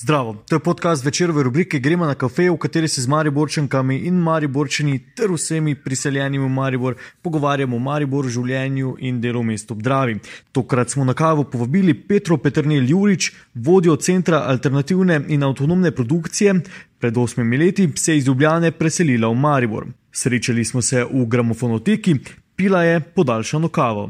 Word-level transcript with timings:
Zdravo, 0.00 0.36
to 0.48 0.54
je 0.56 0.58
podcast 0.58 1.04
večerove 1.04 1.42
rubrike 1.42 1.78
Gremo 1.78 2.06
na 2.06 2.14
kafe, 2.14 2.50
v 2.50 2.56
kateri 2.56 2.88
se 2.88 3.02
z 3.02 3.06
Mariborčankami 3.06 3.96
in 3.96 4.14
Mariborčani 4.14 4.98
ter 5.16 5.28
vsemi 5.32 5.74
priseljenimi 5.74 6.44
v 6.44 6.48
Maribor 6.48 6.94
pogovarjamo 7.22 7.76
o 7.76 7.78
Mariboru, 7.78 8.28
življenju 8.28 8.94
in 8.98 9.18
delu 9.20 9.42
v 9.42 9.50
mestu 9.50 9.74
Obdravi. 9.76 10.14
Tokrat 10.52 10.90
smo 10.90 11.04
na 11.04 11.12
kavo 11.14 11.44
povabili 11.44 11.94
Petro 11.94 12.38
Petrnil 12.40 12.88
Jurič, 12.88 13.28
vodjo 13.54 13.96
Centra 13.96 14.40
alternativne 14.48 15.20
in 15.28 15.44
avtonomne 15.44 15.92
produkcije. 15.92 16.56
Pred 16.98 17.16
osmimi 17.16 17.60
leti 17.60 17.90
se 17.96 18.12
je 18.12 18.18
iz 18.22 18.26
Ljubljane 18.26 18.72
preselila 18.72 19.28
v 19.28 19.36
Maribor. 19.36 19.86
Srečali 20.12 20.64
smo 20.64 20.82
se 20.82 21.04
v 21.04 21.26
gramofonoteki, 21.28 22.16
pila 22.56 22.82
je 22.84 23.00
podaljšano 23.00 23.68
kavo. 23.68 24.08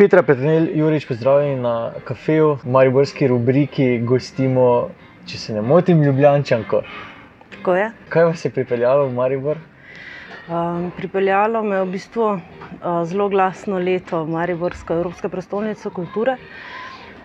Petra 0.00 0.22
Petrnil, 0.22 0.70
Jurič, 0.78 1.04
pozdravljeni 1.04 1.56
na 1.60 1.92
kafeju, 2.08 2.54
v 2.62 2.70
mariborski 2.72 3.26
rubriki 3.28 3.98
gostimo, 4.08 4.62
če 5.28 5.38
se 5.38 5.52
ne 5.52 5.60
motim, 5.60 6.00
Ljubljančanko. 6.00 6.80
Tako 7.52 7.74
je. 7.76 7.90
Kaj 8.08 8.24
vas 8.30 8.44
je 8.46 8.50
pripeljalo 8.54 9.10
v 9.10 9.12
Maribor? 9.18 9.60
Um, 10.48 10.86
pripeljalo 10.96 11.60
me 11.62 11.76
je 11.76 11.82
v 11.84 11.90
bistvu 11.98 12.30
uh, 12.30 12.40
zelo 13.04 13.28
glasno 13.28 13.76
leto 13.76 14.22
v 14.24 14.32
Mariborsko 14.38 14.96
Evropsko 15.02 15.28
prestolnico 15.28 15.92
kulture. 15.92 16.38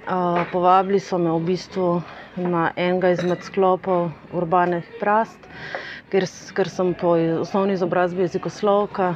Uh, 0.04 0.44
povabili 0.52 1.00
so 1.00 1.16
me 1.16 1.32
v 1.32 1.40
bistvu 1.48 1.94
na 2.38 2.72
enega 2.76 3.14
izmed 3.16 3.44
sklopov 3.44 4.10
urbanih 4.36 4.88
prast, 5.00 5.40
ker, 6.12 6.26
ker 6.56 6.70
sem 6.70 6.94
po 7.00 7.16
osnovni 7.42 7.78
izobrazbi 7.78 8.26
jezikoslovka 8.26 9.14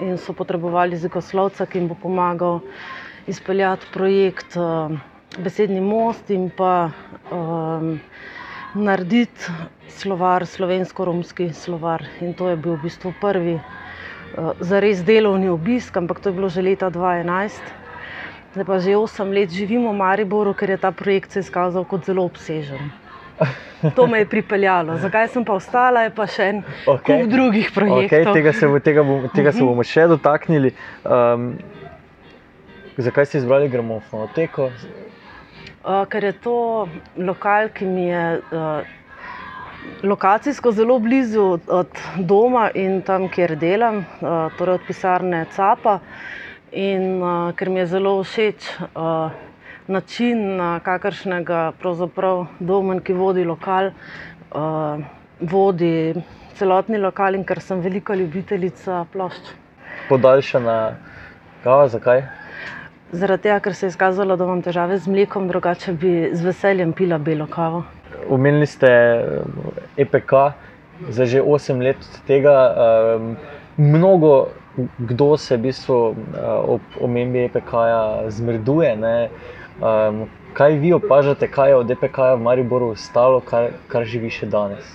in 0.00 0.16
so 0.18 0.32
potrebovali 0.32 0.96
jezikoslovca, 0.96 1.66
ki 1.66 1.78
jim 1.82 1.88
bo 1.92 1.96
pomagal 2.02 2.60
izpeljati 3.28 3.86
projekt 3.92 4.56
Besedni 5.38 5.80
most 5.80 6.30
in 6.32 6.48
pa 6.50 6.90
um, 7.30 7.98
narediti 8.74 9.52
slovar, 9.92 10.46
slovensko-romski 10.46 11.52
slovar. 11.52 12.02
In 12.20 12.32
to 12.34 12.48
je 12.48 12.56
bil 12.56 12.78
v 12.78 12.88
bistvu 12.88 13.12
prvi 13.20 13.58
uh, 13.60 14.56
zares 14.60 15.04
delovni 15.04 15.52
obisk, 15.52 15.96
ampak 16.00 16.24
to 16.24 16.32
je 16.32 16.38
bilo 16.40 16.48
že 16.48 16.64
leta 16.64 16.88
2011. 16.90 17.87
Zdaj 18.52 18.64
pa 18.64 18.78
že 18.80 18.96
8 18.96 19.28
let 19.28 19.50
živimo 19.52 19.92
v 19.92 20.00
Mariboru, 20.00 20.54
ker 20.56 20.70
je 20.70 20.78
ta 20.80 20.92
projekt 20.92 21.36
se 21.36 21.44
izkazal 21.44 21.84
kot 21.84 22.08
zelo 22.08 22.24
obsežen. 22.24 22.90
To 23.94 24.06
me 24.06 24.18
je 24.18 24.26
pripeljalo. 24.26 24.98
Zakaj 24.98 25.28
sem 25.28 25.44
pa 25.44 25.54
ostala, 25.54 26.02
je 26.08 26.10
pa 26.10 26.26
še 26.26 26.46
en 26.50 26.56
okay. 26.86 27.06
kup 27.06 27.30
drugih 27.30 27.70
projektov. 27.70 28.34
Okay, 28.34 28.34
tega, 28.34 28.52
se, 28.52 28.66
tega, 28.82 29.04
bom, 29.06 29.28
tega 29.30 29.52
se 29.54 29.62
bomo 29.62 29.84
še 29.86 30.08
dotaknili. 30.10 30.72
Um, 31.06 31.52
zakaj 32.98 33.28
ste 33.30 33.38
izbrali 33.38 33.70
gramofonoteko? 33.70 34.72
Uh, 35.86 36.02
ker 36.10 36.26
je 36.26 36.34
to 36.42 36.56
lokal, 37.14 37.70
ki 37.70 37.86
mi 37.86 38.08
je 38.08 38.24
uh, 38.42 38.82
lokacijsko 40.02 40.74
zelo 40.74 40.98
blizu 40.98 41.60
od 41.70 42.02
doma 42.18 42.72
in 42.74 42.98
tam, 43.06 43.28
kjer 43.30 43.54
delam, 43.54 44.02
uh, 44.18 44.50
torej 44.58 44.80
od 44.80 44.90
pisarne 44.90 45.46
Capa. 45.54 46.00
In 46.72 47.22
uh, 47.22 47.52
ker 47.56 47.70
mi 47.70 47.80
je 47.80 47.86
zelo 47.86 48.18
všeč. 48.22 48.66
Uh, 48.94 49.30
način, 49.88 50.56
na 50.56 50.80
kakršnega 50.84 51.72
pravzaprav 51.80 52.46
domen, 52.60 53.00
ki 53.00 53.16
vodi 53.16 53.44
lokal, 53.44 53.90
uh, 54.52 55.00
vodi 55.40 56.12
celotni 56.58 56.98
lokal 56.98 57.38
in 57.38 57.44
ker 57.44 57.60
sem 57.64 57.80
velika 57.80 58.14
ljubiteljica 58.14 59.06
plošč. 59.12 59.54
Podaljšana 60.08 60.76
kava, 61.64 61.88
zakaj? 61.88 62.26
Zaradi 63.12 63.48
tega, 63.48 63.60
ker 63.64 63.74
se 63.74 63.86
je 63.86 63.94
izkazalo, 63.94 64.36
da 64.36 64.44
imam 64.44 64.60
težave 64.62 64.98
z 64.98 65.08
mlekom, 65.08 65.48
drugače 65.48 65.92
bi 65.92 66.12
z 66.32 66.44
veseljem 66.44 66.92
pila 66.92 67.18
belo 67.18 67.46
kavo. 67.48 67.84
Umenili 68.28 68.66
ste 68.66 68.90
EPK, 69.96 70.32
za 71.08 71.24
že 71.24 71.40
8 71.40 71.80
let 71.82 71.96
od 71.96 72.20
tega. 72.26 72.56
Um, 73.16 73.36
mnogo 73.78 74.48
kdo 74.98 75.36
se 75.36 75.56
v 75.56 75.60
bistvu 75.68 75.96
uh, 76.10 76.14
ob 76.74 76.80
omembi 77.00 77.44
EPK-ja 77.48 78.30
zmrduje. 78.30 78.96
Ne? 78.96 79.16
Um, 79.78 80.26
kaj 80.52 80.78
vi 80.82 80.92
opažate, 80.92 81.48
kaj 81.48 81.70
je 81.70 81.76
od 81.76 81.86
DPK-ja 81.86 82.34
v 82.34 82.42
Mariboru 82.42 82.92
ostalo, 82.94 83.40
kar, 83.40 83.70
kar 83.88 84.06
živi 84.06 84.30
še 84.30 84.46
danes? 84.50 84.86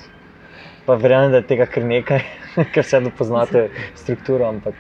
Pa 0.86 0.98
verjamem, 1.00 1.32
da 1.32 1.40
je 1.40 1.50
tega 1.54 1.68
kar 1.72 1.86
nekaj, 1.88 2.24
ker 2.76 2.84
se 2.84 3.02
poznate 3.18 3.70
strukturo. 3.96 4.50
Ampak... 4.50 4.76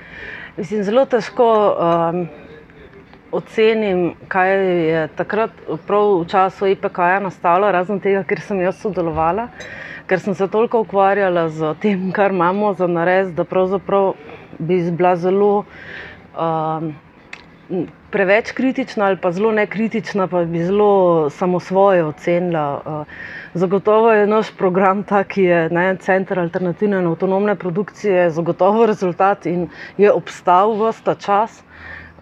Mislim, 0.57 0.83
zelo 0.83 1.05
težko 1.09 1.47
um, 1.71 2.25
ocenim, 3.33 4.13
kaj 4.27 4.51
je 4.89 5.07
takrat 5.17 5.51
v 5.67 6.25
času 6.29 6.69
IPK-ja 6.75 7.19
nastalo, 7.23 7.71
razen 7.71 7.99
tega, 7.99 8.21
ker 8.27 8.41
sem 8.41 8.61
jaz 8.61 8.77
sodelovala, 8.81 9.49
ker 10.07 10.19
sem 10.19 10.35
se 10.35 10.47
toliko 10.47 10.83
ukvarjala 10.83 11.47
z 11.49 11.73
tem, 11.81 12.11
kar 12.11 12.35
imamo 12.35 12.73
za 12.77 12.87
nares, 12.87 13.31
da 13.33 13.43
pravzaprav 13.43 14.13
bi 14.59 14.83
bila 14.91 15.15
zelo. 15.15 15.63
Um, 16.33 16.93
preveč 18.11 18.51
kritična 18.51 19.05
ali 19.05 19.17
pa 19.17 19.31
zelo 19.31 19.51
nekritična, 19.51 20.27
pa 20.27 20.43
bi 20.45 20.63
zelo 20.63 21.29
samo 21.29 21.59
svoje 21.59 22.03
ocenila. 22.05 22.81
Eh, 22.85 23.05
zagotovo 23.53 24.11
je 24.11 24.27
naš 24.27 24.51
program 24.57 25.03
ta, 25.03 25.23
ki 25.23 25.43
je 25.43 25.69
ne, 25.69 25.95
center 25.97 26.39
alternativne 26.39 26.99
in 26.99 27.07
avtonomne 27.07 27.55
produkcije, 27.55 28.29
zagotovo 28.29 28.85
rezultat 28.85 29.45
in 29.45 29.67
je 29.97 30.11
obstal 30.11 30.75
v 30.77 30.93
ta 31.03 31.15
čas. 31.15 31.63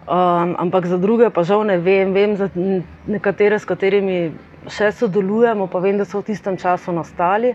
Um, 0.02 0.56
ampak 0.58 0.86
za 0.86 0.96
druge 0.98 1.30
pa 1.30 1.42
žal 1.42 1.62
ne 1.64 1.76
vem, 1.78 2.12
vem 2.12 2.36
za 2.36 2.48
nekatere, 3.06 3.58
s 3.58 3.64
katerimi 3.64 4.32
še 4.66 4.90
sodelujemo, 4.92 5.68
pa 5.70 5.78
vem, 5.78 5.98
da 5.98 6.04
so 6.04 6.18
v 6.18 6.32
tistem 6.32 6.56
času 6.58 6.92
nastali. 6.92 7.54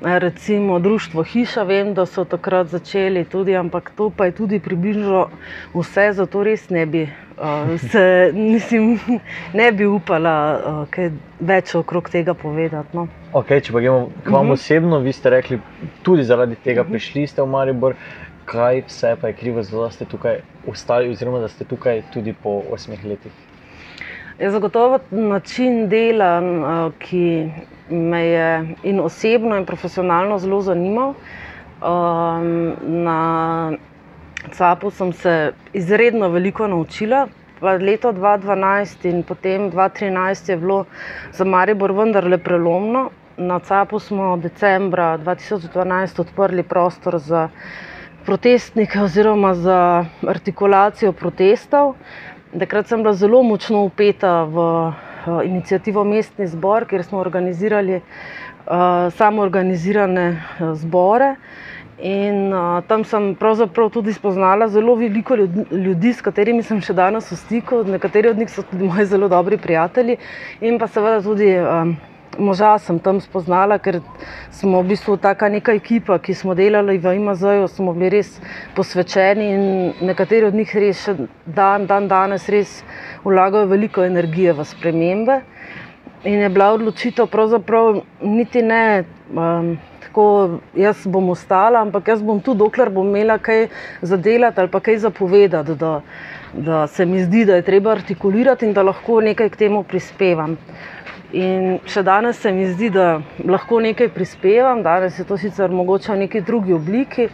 Recimo 0.00 0.78
Društvo 0.78 1.22
Hiša, 1.22 1.62
vem, 1.62 1.94
da 1.94 2.06
so 2.06 2.24
takrat 2.24 2.66
začeli 2.66 3.24
tudi, 3.24 3.56
ampak 3.56 3.92
to 3.96 4.10
pa 4.10 4.24
je 4.24 4.32
tudi 4.32 4.60
približno 4.60 5.26
vse, 5.74 6.12
zato 6.12 6.42
res 6.42 6.70
ne 6.70 6.86
bi 6.86 7.08
se, 7.78 8.32
mislim, 8.52 8.98
ne 9.52 9.72
bi 9.72 9.86
upala 9.86 10.34
uh, 10.54 10.88
kaj 10.90 11.10
več 11.40 11.74
okrog 11.74 12.08
tega 12.10 12.34
povedati. 12.34 12.96
No. 12.96 13.08
Okay, 13.32 13.60
če 13.60 13.72
pa 13.72 13.80
gremo 13.80 14.08
k 14.24 14.30
vam 14.30 14.34
uh 14.34 14.42
mhm. 14.42 14.50
-huh. 14.50 14.52
osebno, 14.52 14.98
vi 14.98 15.12
ste 15.12 15.30
rekli, 15.30 15.60
tudi 16.02 16.24
zaradi 16.24 16.54
tega 16.54 16.80
uh 16.80 16.86
mhm. 16.86 16.94
-huh. 16.94 16.98
prišli 16.98 17.26
ste 17.26 17.42
v 17.42 17.46
Maribor. 17.46 17.94
Kaj 18.44 18.82
vse 18.86 19.16
pa 19.20 19.28
je 19.28 19.34
krivo 19.34 19.62
da 19.62 19.90
ste 19.90 20.04
tukaj 20.04 20.40
ostali, 20.66 21.10
oziroma 21.10 21.38
da 21.38 21.48
ste 21.48 21.64
tukaj 21.64 22.02
tudi 22.12 22.32
po 22.32 22.62
osmih 22.70 23.04
letih? 23.04 23.32
Je 24.40 24.50
zagotovo 24.50 24.98
način 25.10 25.88
dela, 25.88 26.40
ki 26.98 27.50
me 27.90 28.20
je 28.26 28.76
in 28.82 29.00
osebno, 29.00 29.56
in 29.56 29.66
profesionalno 29.66 30.38
zelo 30.38 30.62
zanimal. 30.62 31.12
Um, 31.82 32.72
na 33.04 33.72
CAP-u 34.56 34.90
sem 34.90 35.12
se 35.12 35.52
izredno 35.72 36.28
veliko 36.28 36.66
naučila. 36.68 37.26
Leto 37.80 38.12
2012 38.12 39.08
in 39.10 39.22
potem 39.22 39.70
2013 39.70 40.50
je 40.50 40.56
bilo 40.56 40.84
za 41.32 41.44
Maribor 41.44 41.92
vendarle 41.92 42.38
prelomno. 42.38 43.10
Na 43.36 43.60
CAP-u 43.60 43.98
smo 43.98 44.36
decembra 44.36 45.18
2012 45.18 46.20
odprli 46.20 46.62
prostor 46.62 47.18
za 47.18 47.48
protestnike 48.24 49.00
oziroma 49.00 49.54
za 49.54 50.04
artikulacijo 50.28 51.12
protestov. 51.12 51.94
Takrat 52.50 52.88
sem 52.88 52.98
bila 53.02 53.14
zelo 53.14 53.42
močno 53.46 53.84
upeta 53.86 54.42
v 54.42 54.58
uh, 54.58 54.94
inicijativo 55.46 56.02
Mestni 56.04 56.48
zbor, 56.50 56.82
kjer 56.84 57.04
smo 57.04 57.18
organizirali 57.22 58.00
uh, 58.00 59.12
samo 59.14 59.42
organizirane 59.42 60.24
uh, 60.58 60.72
zbore. 60.74 61.36
In 62.02 62.50
uh, 62.50 62.82
tam 62.88 63.04
sem 63.04 63.34
pravzaprav 63.38 63.90
tudi 63.94 64.12
spoznala 64.12 64.66
zelo 64.68 64.94
veliko 64.98 65.36
ljudi, 65.70 66.12
s 66.12 66.26
katerimi 66.26 66.62
sem 66.66 66.80
še 66.82 66.96
danes 66.96 67.30
v 67.30 67.38
stiku. 67.38 67.84
Nekateri 67.86 68.32
od 68.32 68.42
njih 68.42 68.50
so 68.50 68.66
tudi 68.66 68.88
moji 68.88 69.06
zelo 69.06 69.28
dobri 69.28 69.58
prijatelji. 69.58 70.16
In 70.60 70.78
pa 70.82 70.90
seveda 70.90 71.22
tudi 71.22 71.52
um, 71.54 71.94
moža 72.38 72.78
sem 72.78 72.98
tam 72.98 73.20
spoznala, 73.20 73.78
ker 73.78 74.00
smo 74.50 74.82
v 74.82 74.92
bistvu 74.94 75.16
taka 75.16 75.48
neka 75.48 75.74
ekipa, 75.74 76.18
ki 76.18 76.34
smo 76.34 76.54
delali 76.54 76.98
v 76.98 77.16
IMZ-ju, 77.18 77.68
smo 77.68 77.92
bili 77.94 78.20
res 78.20 78.40
posvečeni 78.76 79.50
in 79.50 79.62
nekateri 80.06 80.46
od 80.46 80.54
njih 80.54 80.74
res 80.76 81.04
še 81.04 81.16
dan, 81.46 81.86
dan 81.86 82.08
danes 82.08 82.48
res 82.48 82.80
vlagajo 83.24 83.66
veliko 83.66 84.04
energije 84.04 84.52
v 84.52 84.64
spremembe. 84.64 85.40
In 86.24 86.42
je 86.44 86.48
bila 86.52 86.74
odločitev 86.76 87.30
pravzaprav 87.32 88.02
niti 88.20 88.62
ne. 88.62 89.04
Um, 89.30 89.78
tako, 90.10 90.58
jaz 90.74 91.06
bom 91.06 91.30
ostala, 91.30 91.80
ampak 91.80 92.08
jaz 92.08 92.22
bom 92.22 92.40
tu, 92.42 92.54
dokler 92.54 92.90
bom 92.90 93.06
imela 93.06 93.38
kaj 93.38 93.68
zadelati 94.02 94.60
ali 94.60 94.70
pa 94.70 94.80
kaj 94.80 94.98
zapovedati, 94.98 95.74
da, 95.78 96.00
da 96.52 96.86
se 96.86 97.06
mi 97.06 97.22
zdi, 97.22 97.44
da 97.44 97.56
je 97.56 97.62
treba 97.62 97.92
artikulirati 97.92 98.66
in 98.66 98.72
da 98.72 98.82
lahko 98.82 99.20
nekaj 99.20 99.48
k 99.48 99.56
temu 99.56 99.82
prispevam. 99.82 100.56
In 101.32 101.78
še 101.86 102.02
danes 102.02 102.40
se 102.42 102.50
mi 102.50 102.64
zdi, 102.66 102.88
da 102.90 103.20
lahko 103.46 103.78
nekaj 103.80 104.08
prispevam, 104.10 104.82
danes 104.82 105.18
je 105.18 105.24
to 105.24 105.36
sicer 105.38 105.70
mogoče 105.70 106.10
v 106.12 106.22
neki 106.24 106.40
drugi 106.42 106.74
obliki, 106.74 107.28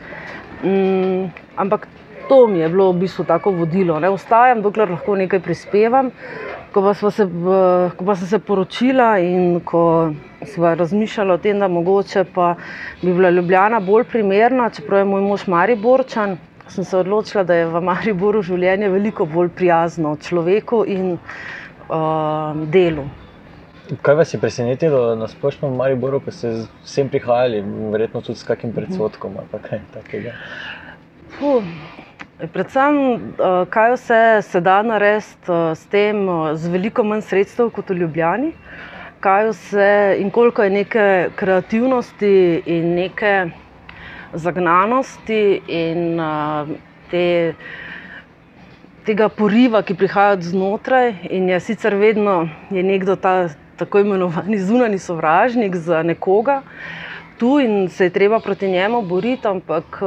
um, 0.62 1.31
ampak 1.56 1.87
to 2.28 2.46
mi 2.46 2.60
je 2.60 2.69
bilo 2.69 2.90
v 2.93 3.06
bistvu 3.06 3.25
tako 3.25 3.54
vodilo. 3.56 3.96
Ne 4.00 4.10
ostajam, 4.12 4.60
dokler 4.62 4.90
lahko 4.90 5.16
nekaj 5.16 5.40
prispevam. 5.40 6.10
Ko 6.75 6.82
pa, 6.84 6.93
se, 6.93 7.25
ko 7.96 8.04
pa 8.04 8.14
sem 8.20 8.28
se 8.28 8.38
poročila 8.38 9.14
in 9.19 9.62
ko 9.64 10.12
sva 10.44 10.75
razmišljala 10.76 11.34
o 11.34 11.40
tem, 11.40 11.58
da 11.58 11.69
mogoče 11.69 12.26
pa 12.34 12.54
bi 13.00 13.14
bila 13.14 13.31
Ljubljana 13.31 13.81
bolj 13.81 14.04
primerna, 14.12 14.69
čeprav 14.70 15.00
je 15.00 15.08
moj 15.08 15.25
mož 15.25 15.46
Mariborčan. 15.48 16.37
Sem 16.69 16.84
se 16.84 16.98
odločila, 16.98 17.46
da 17.48 17.54
je 17.54 17.69
v 17.70 17.81
Mariboru 17.81 18.43
življenje 18.43 18.90
veliko 18.93 19.25
bolj 19.25 19.54
prijazno 19.56 20.16
človeku 20.20 20.84
in 20.84 21.14
uh, 21.14 22.66
delu. 22.69 23.06
Kaj 24.02 24.14
vas 24.14 24.34
je 24.34 24.40
presenetilo 24.40 25.14
na 25.14 25.28
splošno 25.28 25.68
v 25.68 25.76
Mariboru, 25.76 26.18
ko 26.20 26.32
ste 26.34 26.50
sem 26.82 27.08
prihajali, 27.08 27.60
verjetno 27.92 28.20
tudi 28.20 28.38
s 28.38 28.46
kakim 28.46 28.72
predsodkom 28.74 29.36
ali 29.38 29.62
kaj 29.62 29.80
takega? 29.94 30.32
Puh. 31.38 31.62
Predvsem, 32.36 32.96
kaj 33.72 33.92
vse 33.94 34.20
se 34.42 34.60
da 34.60 34.82
narediti 34.82 35.54
s 35.74 35.86
tem, 35.88 36.18
z 36.52 36.68
veliko 36.68 37.04
manj 37.04 37.22
sredstev 37.24 37.70
kot 37.72 37.88
v 37.88 37.96
Ljubljani, 38.02 38.50
kaj 39.24 39.48
vse 39.48 39.86
in 40.20 40.28
koliko 40.30 40.66
je 40.66 40.74
neke 40.74 41.06
kreativnosti 41.36 42.32
in 42.66 42.92
neke 42.98 43.32
zagnanosti 44.34 45.40
in 45.68 46.20
te, 47.08 47.54
tega 49.08 49.28
poriva, 49.28 49.80
ki 49.82 49.94
prihaja 49.94 50.36
od 50.36 50.42
znotraj. 50.42 51.14
In 51.30 51.48
je 51.48 51.60
sicer 51.60 51.94
vedno 51.94 52.42
je 52.70 52.82
nekdo 52.82 53.16
ta 53.16 53.48
tako 53.76 53.99
imenovani 53.99 54.58
zunani 54.58 54.99
sovražnik 54.99 55.76
za 55.76 56.02
nekoga. 56.02 56.62
Tu 57.38 57.58
in 57.61 57.88
se 57.88 58.05
je 58.05 58.11
treba 58.11 58.40
proti 58.40 58.69
njemu 58.69 59.02
boriti, 59.02 59.49
ampak 59.49 59.99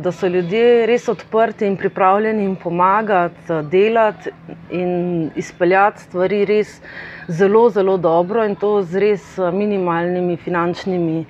da 0.00 0.12
so 0.12 0.28
ljudje 0.28 0.86
res 0.86 1.08
odprti 1.08 1.66
in 1.66 1.76
pripravljeni 1.76 2.42
jim 2.42 2.56
pomagati, 2.56 3.36
delati 3.70 4.30
in 4.70 5.30
izpeljati 5.36 6.02
stvari 6.02 6.44
res 6.44 6.80
zelo, 7.28 7.70
zelo 7.70 7.96
dobro, 7.96 8.44
in 8.44 8.54
to 8.56 8.82
z 8.82 9.00
res 9.00 9.38
minimalnimi 9.52 10.36
finančnimi 10.36 11.24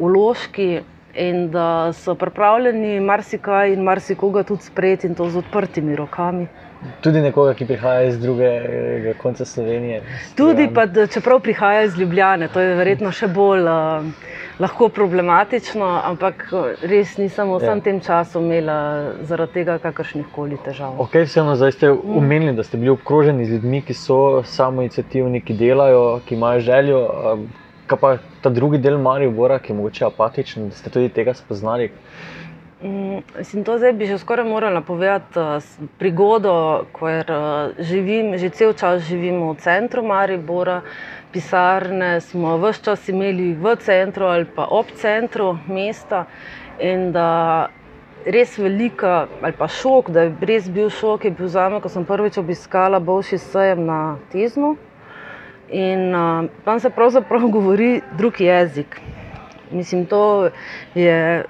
vložki, 0.00 0.80
in 1.14 1.50
da 1.50 1.92
so 1.92 2.14
pripravljeni 2.14 3.00
marsikaj 3.00 3.72
in 3.72 3.82
marsikoga 3.82 4.42
tudi 4.42 4.62
sprejeti 4.62 5.06
in 5.06 5.14
to 5.14 5.28
z 5.30 5.38
odprtimi 5.38 5.96
rokami. 5.96 6.46
Tudi 7.04 7.20
nekoga, 7.20 7.52
ki 7.54 7.66
prihaja 7.68 8.08
iz 8.08 8.18
drugega 8.20 9.12
konca 9.20 9.44
Slovenije. 9.44 10.00
Tudi, 10.36 10.68
pa, 10.74 10.86
čeprav 11.12 11.40
prihaja 11.44 11.82
iz 11.84 11.98
Ljubljane, 11.98 12.48
to 12.48 12.60
je 12.60 12.74
verjetno 12.78 13.12
še 13.12 13.28
bolj 13.28 13.68
uh, 13.68 14.06
lahko 14.60 14.88
problematično, 14.88 15.88
ampak 16.04 16.46
res 16.82 17.16
nisem 17.20 17.52
v 17.52 17.60
vsem 17.60 17.78
ja. 17.78 17.84
tem 17.84 18.00
času 18.00 18.40
imela 18.40 18.78
zaradi 19.28 19.60
tega 19.60 19.78
kakršnih 19.82 20.32
koli 20.34 20.56
težav. 20.64 20.96
Okay, 21.04 21.28
vseeno, 21.28 21.56
zdaj 21.56 21.76
ste 21.76 21.92
umenili, 21.92 22.56
da 22.56 22.64
ste 22.64 22.80
bili 22.80 22.92
obkroženi 22.92 23.44
z 23.44 23.58
ljudmi, 23.58 23.82
ki 23.84 23.96
so 23.96 24.18
samo 24.44 24.84
inicijativni, 24.84 25.40
ki 25.44 25.56
delajo, 25.60 26.04
ki 26.26 26.36
imajo 26.36 26.64
željo. 26.64 27.00
Kaj 27.90 27.98
pa 27.98 28.16
ta 28.40 28.52
drugi 28.54 28.78
del 28.78 29.00
Marija, 29.02 29.58
ki 29.58 29.72
je 29.72 29.76
mogoče 29.76 30.04
apatičen, 30.06 30.68
da 30.70 30.76
ste 30.76 30.90
tudi 30.90 31.08
tega 31.12 31.34
spoznali? 31.34 31.90
Mislim, 32.82 33.64
to 33.64 33.76
zdaj 33.78 33.92
bi 33.92 34.06
že 34.06 34.18
skoraj 34.18 34.46
morala 34.48 34.80
povedati 34.80 35.40
prigodo, 35.98 36.86
ker 36.96 37.28
živim, 37.78 38.38
že 38.38 38.48
cel 38.48 38.72
čas 38.72 39.02
živimo 39.04 39.52
v 39.52 39.60
centru 39.60 40.00
Maribora, 40.02 40.80
pisarne 41.32 42.20
smo 42.20 42.56
vse 42.56 42.82
čas 42.82 43.08
imeli 43.08 43.52
v 43.52 43.76
centru 43.76 44.24
ali 44.24 44.48
pa 44.48 44.64
ob 44.64 44.86
centru 44.96 45.58
mesta. 45.68 46.24
In 46.80 47.12
da 47.12 47.68
res 48.24 48.56
velika, 48.58 49.28
ali 49.42 49.52
pa 49.52 49.68
šok, 49.68 50.10
da 50.10 50.24
je 50.24 50.34
res 50.40 50.68
bil 50.72 50.88
šok, 50.88 51.24
je 51.24 51.36
bil 51.36 51.52
za 51.52 51.68
me, 51.68 51.84
ko 51.84 51.88
sem 51.88 52.08
prvič 52.08 52.40
obiskala 52.40 53.00
Bovši 53.00 53.38
sejem 53.38 53.84
na 53.84 54.16
Tizmu. 54.32 54.76
In 55.68 56.16
tam 56.64 56.80
se 56.80 56.90
pravzaprav 56.90 57.44
govori 57.56 58.00
drug 58.16 58.40
jezik. 58.40 59.00
Mislim, 59.70 60.06
to 60.06 60.48
je. 60.94 61.44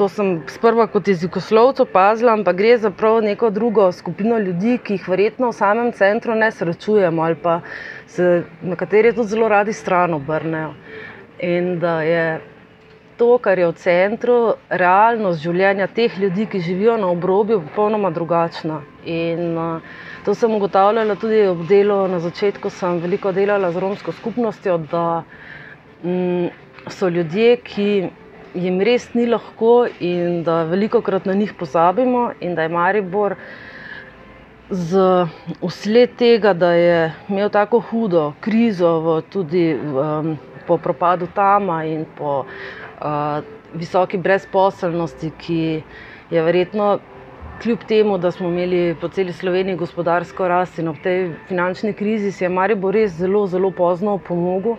To 0.00 0.06
sem 0.08 0.28
sprva 0.48 0.86
kot 0.88 1.08
jezikoslovec 1.08 1.80
opazila, 1.80 2.32
ampak 2.32 2.56
gre 2.56 2.76
za 2.78 2.88
prav 2.90 3.18
neko 3.20 3.50
drugo 3.50 3.90
skupino 3.92 4.38
ljudi, 4.38 4.78
ki 4.78 4.94
jih 4.94 5.08
verjetno 5.08 5.50
v 5.50 5.56
samem 5.58 5.90
centru 5.92 6.32
ne 6.34 6.48
srečujemo 6.50 7.20
ali 7.22 7.36
pa 7.36 7.58
se 8.06 8.28
nekateri 8.62 9.10
tudi 9.12 9.28
zelo 9.28 9.48
radi 9.48 9.74
stran 9.74 10.14
obrnejo. 10.14 10.70
In 11.40 11.68
da 11.78 11.98
je 12.02 12.22
to, 13.16 13.28
kar 13.38 13.58
je 13.58 13.68
v 13.68 13.74
centru, 13.74 14.38
realnost 14.72 15.44
življenja 15.44 15.90
teh 15.90 16.16
ljudi, 16.18 16.46
ki 16.46 16.62
živijo 16.62 16.96
na 16.96 17.10
obrobju, 17.12 17.60
popolnoma 17.60 18.08
drugačna. 18.10 18.78
In 19.04 19.52
to 20.24 20.32
sem 20.34 20.56
ugotavljala 20.56 21.16
tudi 21.16 21.42
ob 21.44 21.66
delu 21.68 22.06
na 22.08 22.20
začetku, 22.20 22.72
sem 22.72 23.02
veliko 23.04 23.32
delala 23.32 23.68
z 23.70 23.76
romsko 23.78 24.12
skupnostjo, 24.14 24.78
da 24.88 25.04
mm, 26.00 26.48
so 26.88 27.08
ljudje, 27.10 27.58
ki 27.62 27.90
jim 28.54 28.80
res 28.80 29.08
ni 29.14 29.26
lahko 29.26 29.86
in 30.00 30.42
da 30.42 30.64
veliko 30.64 31.00
krat 31.00 31.26
na 31.26 31.34
njih 31.34 31.52
pozabimo, 31.58 32.30
in 32.40 32.54
da 32.54 32.62
je 32.62 32.68
Maribor 32.68 33.36
vsled 35.62 36.16
tega, 36.16 36.52
da 36.54 36.72
je 36.72 37.12
imel 37.28 37.50
tako 37.50 37.80
hudo 37.80 38.32
krizo, 38.40 39.00
v, 39.00 39.22
tudi 39.30 39.74
v, 39.74 40.36
po 40.66 40.78
propadu 40.78 41.26
Tama 41.34 41.84
in 41.84 42.04
po 42.18 42.44
uh, 42.44 43.40
visoki 43.74 44.18
brezposelnosti, 44.18 45.32
ki 45.38 45.82
je 46.30 46.42
verjetno. 46.42 46.98
Kljub 47.60 47.82
temu, 47.84 48.16
da 48.18 48.30
smo 48.32 48.48
imeli 48.48 48.94
po 49.00 49.08
celi 49.12 49.32
Sloveniji 49.36 49.76
gospodarsko 49.76 50.46
rast 50.48 50.78
in 50.80 50.88
ob 50.88 50.96
tej 51.04 51.34
finančni 51.48 51.92
krizi, 51.92 52.32
se 52.32 52.46
je 52.46 52.48
Maribor 52.48 52.94
res 52.96 53.12
zelo, 53.18 53.42
zelo 53.46 53.68
pozno 53.70 54.16
pomogel, 54.16 54.78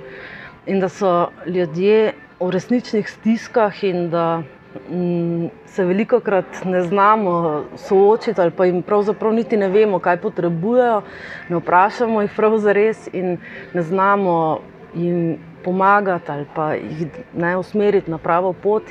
in 0.65 0.79
da 0.81 0.89
so 0.89 1.29
ljudje 1.45 2.13
v 2.41 2.49
resničnih 2.51 3.09
stiskah 3.09 3.83
in 3.83 4.09
da 4.09 4.43
mm, 4.89 5.49
se 5.65 5.85
veliko 5.85 6.19
krat 6.19 6.65
ne 6.65 6.81
znamo 6.83 7.63
soočiti, 7.77 8.41
ali 8.41 8.51
pa 8.51 8.65
jim 8.65 8.81
pravzaprav 8.81 9.33
niti 9.33 9.57
ne 9.57 9.69
vemo, 9.69 9.99
kaj 9.99 10.17
potrebujejo, 10.17 11.01
ne 11.49 11.55
vprašamo 11.57 12.21
jih 12.21 12.31
prav 12.35 12.57
za 12.57 12.73
res 12.73 13.07
in 13.13 13.37
ne 13.73 13.81
znamo 13.81 14.59
jim 14.93 15.37
pomagati 15.63 16.31
ali 16.31 16.45
pa 16.55 16.73
jih 16.73 17.07
ne 17.33 17.57
usmeriti 17.57 18.11
na 18.11 18.17
pravo 18.17 18.53
pot. 18.53 18.83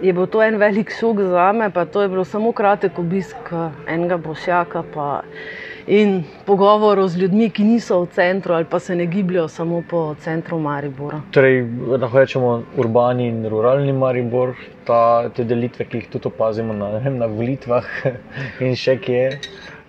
Je 0.00 0.12
bil 0.12 0.26
to 0.26 0.42
en 0.42 0.56
velik 0.56 0.92
šok 0.94 1.20
za 1.20 1.52
me, 1.52 1.70
pa 1.70 1.84
to 1.84 2.02
je 2.02 2.08
bilo 2.08 2.24
samo 2.24 2.52
kratek 2.52 2.98
obisk 2.98 3.50
enega 3.86 4.16
bošjaka. 4.16 4.82
Pa, 4.94 5.22
in 5.88 6.24
pogovorov 6.44 7.08
z 7.08 7.22
ljudmi, 7.22 7.48
ki 7.50 7.64
niso 7.64 8.02
v 8.02 8.08
centru 8.12 8.54
ali 8.54 8.64
pa 8.64 8.78
se 8.78 8.94
ne 8.96 9.06
gibljajo 9.06 9.48
samo 9.48 9.82
po 9.90 10.14
centru 10.20 10.58
Maribora. 10.58 11.20
Torej, 11.32 11.64
lahko 11.88 12.18
rečemo 12.18 12.62
urbani 12.76 13.28
in 13.28 13.46
ruralni 13.48 13.92
Maribor, 13.92 14.52
ta, 14.84 15.30
te 15.34 15.44
delitve, 15.44 15.86
ki 15.88 16.02
jih 16.02 16.10
tudi 16.12 16.28
opazimo 16.28 16.76
na, 16.76 16.90
vem, 16.98 17.16
na 17.18 17.26
volitvah 17.26 17.88
in 18.66 18.76
še 18.76 18.98
kje. 19.00 19.22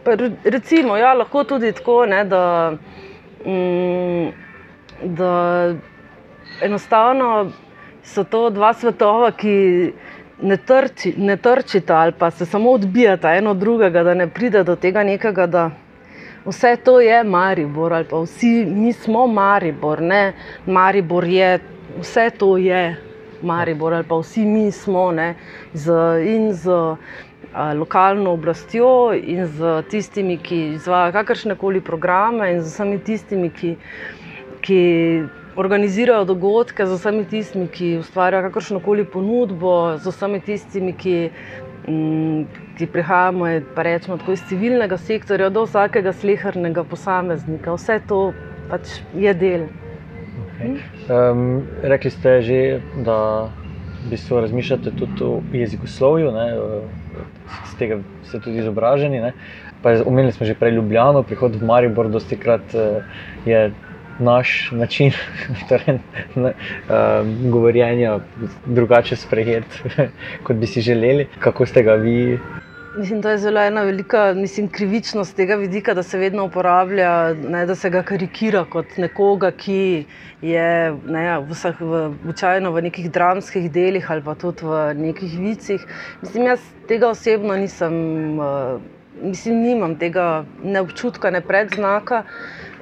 Pa, 0.03 0.15
recimo, 0.43 0.95
ja, 0.97 1.11
lahko 1.13 1.43
tudi 1.43 1.73
tako, 1.75 2.05
ne, 2.07 2.23
da, 2.23 2.43
mm, 3.43 4.31
da 5.19 5.33
enostavno 6.63 7.49
so 8.03 8.23
to 8.23 8.47
dva 8.49 8.73
svetova, 8.73 9.35
ki. 9.35 9.57
Ne, 10.39 10.55
trči, 10.55 11.09
ne 11.19 11.35
trčita 11.35 11.97
ali 11.99 12.13
pa 12.15 12.29
se 12.31 12.45
samo 12.47 12.71
odbijata 12.71 13.33
eno 13.35 13.51
od 13.51 13.57
drugega, 13.59 14.05
da 14.07 14.13
ne 14.15 14.29
pride 14.31 14.61
do 14.63 14.77
tega 14.79 15.03
nekega, 15.03 15.47
da 15.51 15.65
vse 16.49 16.75
to 16.83 16.99
je 17.01 17.23
Maribor, 17.23 17.93
ali 17.93 18.05
pa 18.09 18.21
vsi 18.21 18.65
mi 18.65 18.93
smo 18.93 19.27
Maribor, 19.27 20.01
ne 20.01 20.33
Maribor 20.65 21.25
je, 21.25 21.59
vse 22.01 22.29
to 22.37 22.57
je 22.57 22.95
Maribor, 23.41 23.93
ali 23.93 24.03
pa 24.03 24.19
vsi 24.19 24.45
mi 24.45 24.71
smo 24.71 25.11
ne, 25.11 25.35
z, 25.73 25.91
in 26.25 26.53
z 26.53 26.69
a, 27.53 27.73
lokalno 27.73 28.33
oblastjo, 28.33 29.13
in 29.13 29.45
z 29.47 29.81
tistimi, 29.89 30.37
ki 30.37 30.61
izvajo 30.75 31.11
kakršne 31.11 31.55
koli 31.55 31.81
programe, 31.81 32.51
in 32.53 32.61
z 32.61 32.73
vsemi 32.73 33.03
tistimi, 33.03 33.49
ki. 33.49 33.75
ki 34.61 34.79
Organizirajo 35.59 36.23
dogodke 36.23 36.85
z 36.85 36.95
vsemi 36.95 37.25
tistimi, 37.27 37.65
ki 37.67 37.87
ustvarjajo 37.99 38.45
kakršno 38.45 38.79
koli 38.79 39.03
ponudbo, 39.03 39.97
z 39.97 40.07
vsemi 40.07 40.39
tistimi, 40.45 40.93
ki 40.93 41.15
ki 42.77 42.87
prihajamo 42.87 43.45
rečemo, 43.75 44.17
iz 44.31 44.43
civilnega 44.49 44.97
sektorja 44.97 45.49
do 45.49 45.65
vsakega 45.65 46.13
slehrnega 46.13 46.83
posameznika. 46.83 47.73
Vse 47.73 47.99
to 48.07 48.19
pač 48.69 48.99
je 49.15 49.33
del. 49.33 49.67
Okay. 50.59 50.77
Um, 51.09 51.63
rekli 51.83 52.11
ste 52.11 52.41
že, 52.41 52.59
da 53.05 53.49
v 54.05 54.13
bistvu 54.13 54.41
razmišljate 54.43 54.91
tudi 54.95 55.23
o 55.23 55.41
jezikoslovju, 55.53 56.31
z 57.65 57.73
tega 57.79 57.99
ste 58.23 58.39
tudi 58.39 58.61
izobraženi. 58.63 59.33
Omenili 59.83 60.31
smo 60.31 60.45
že 60.45 60.55
prej 60.59 60.75
Ljubljano, 60.75 61.23
prihod 61.23 61.55
v 61.55 61.65
Maribor, 61.65 62.09
dosti 62.11 62.35
krat 62.35 62.75
uh, 62.75 63.03
je 63.45 63.71
naš 64.19 64.71
način 64.71 65.11
torej, 65.69 65.99
uh, 66.35 66.51
govorjenja 67.51 68.19
drugače 68.65 69.15
sprejet, 69.15 69.83
kot 70.45 70.55
bi 70.55 70.67
si 70.67 70.81
želeli. 70.81 71.27
Kako 71.39 71.65
ste 71.65 71.83
ga 71.83 71.93
vi 71.93 72.39
Mislim, 72.97 73.21
to 73.21 73.29
je 73.29 73.37
zelo 73.37 73.61
ena 73.61 73.81
velika 73.81 74.33
mislim, 74.33 74.67
krivičnost 74.67 75.35
tega 75.35 75.55
vidika, 75.55 75.93
da 75.93 76.03
se 76.03 76.17
vedno 76.17 76.45
uporablja, 76.45 77.33
ne, 77.33 77.65
da 77.65 77.75
se 77.75 77.89
ga 77.89 78.01
karikira 78.03 78.63
kot 78.65 78.97
nekoga, 78.97 79.51
ki 79.51 80.05
je 80.41 80.95
ne, 81.05 81.25
vseh, 81.51 81.81
v, 81.81 81.99
običajno 82.25 82.71
v 82.71 82.81
nekih 82.87 83.11
dramskih 83.11 83.69
delih 83.71 84.11
ali 84.11 84.25
pa 84.25 84.35
tudi 84.35 84.65
v 84.65 84.81
nekih 84.97 85.37
vicih. 85.39 85.85
Mislim, 86.21 86.47
jaz 86.49 86.65
tega 86.89 87.13
osebno 87.13 87.55
nisem, 87.61 87.93
uh, 88.39 88.81
mislim, 89.21 89.61
nimam 89.61 89.95
tega 89.95 90.45
ne 90.63 90.81
občutka, 90.81 91.29
ne 91.29 91.41
predznaka. 91.45 92.23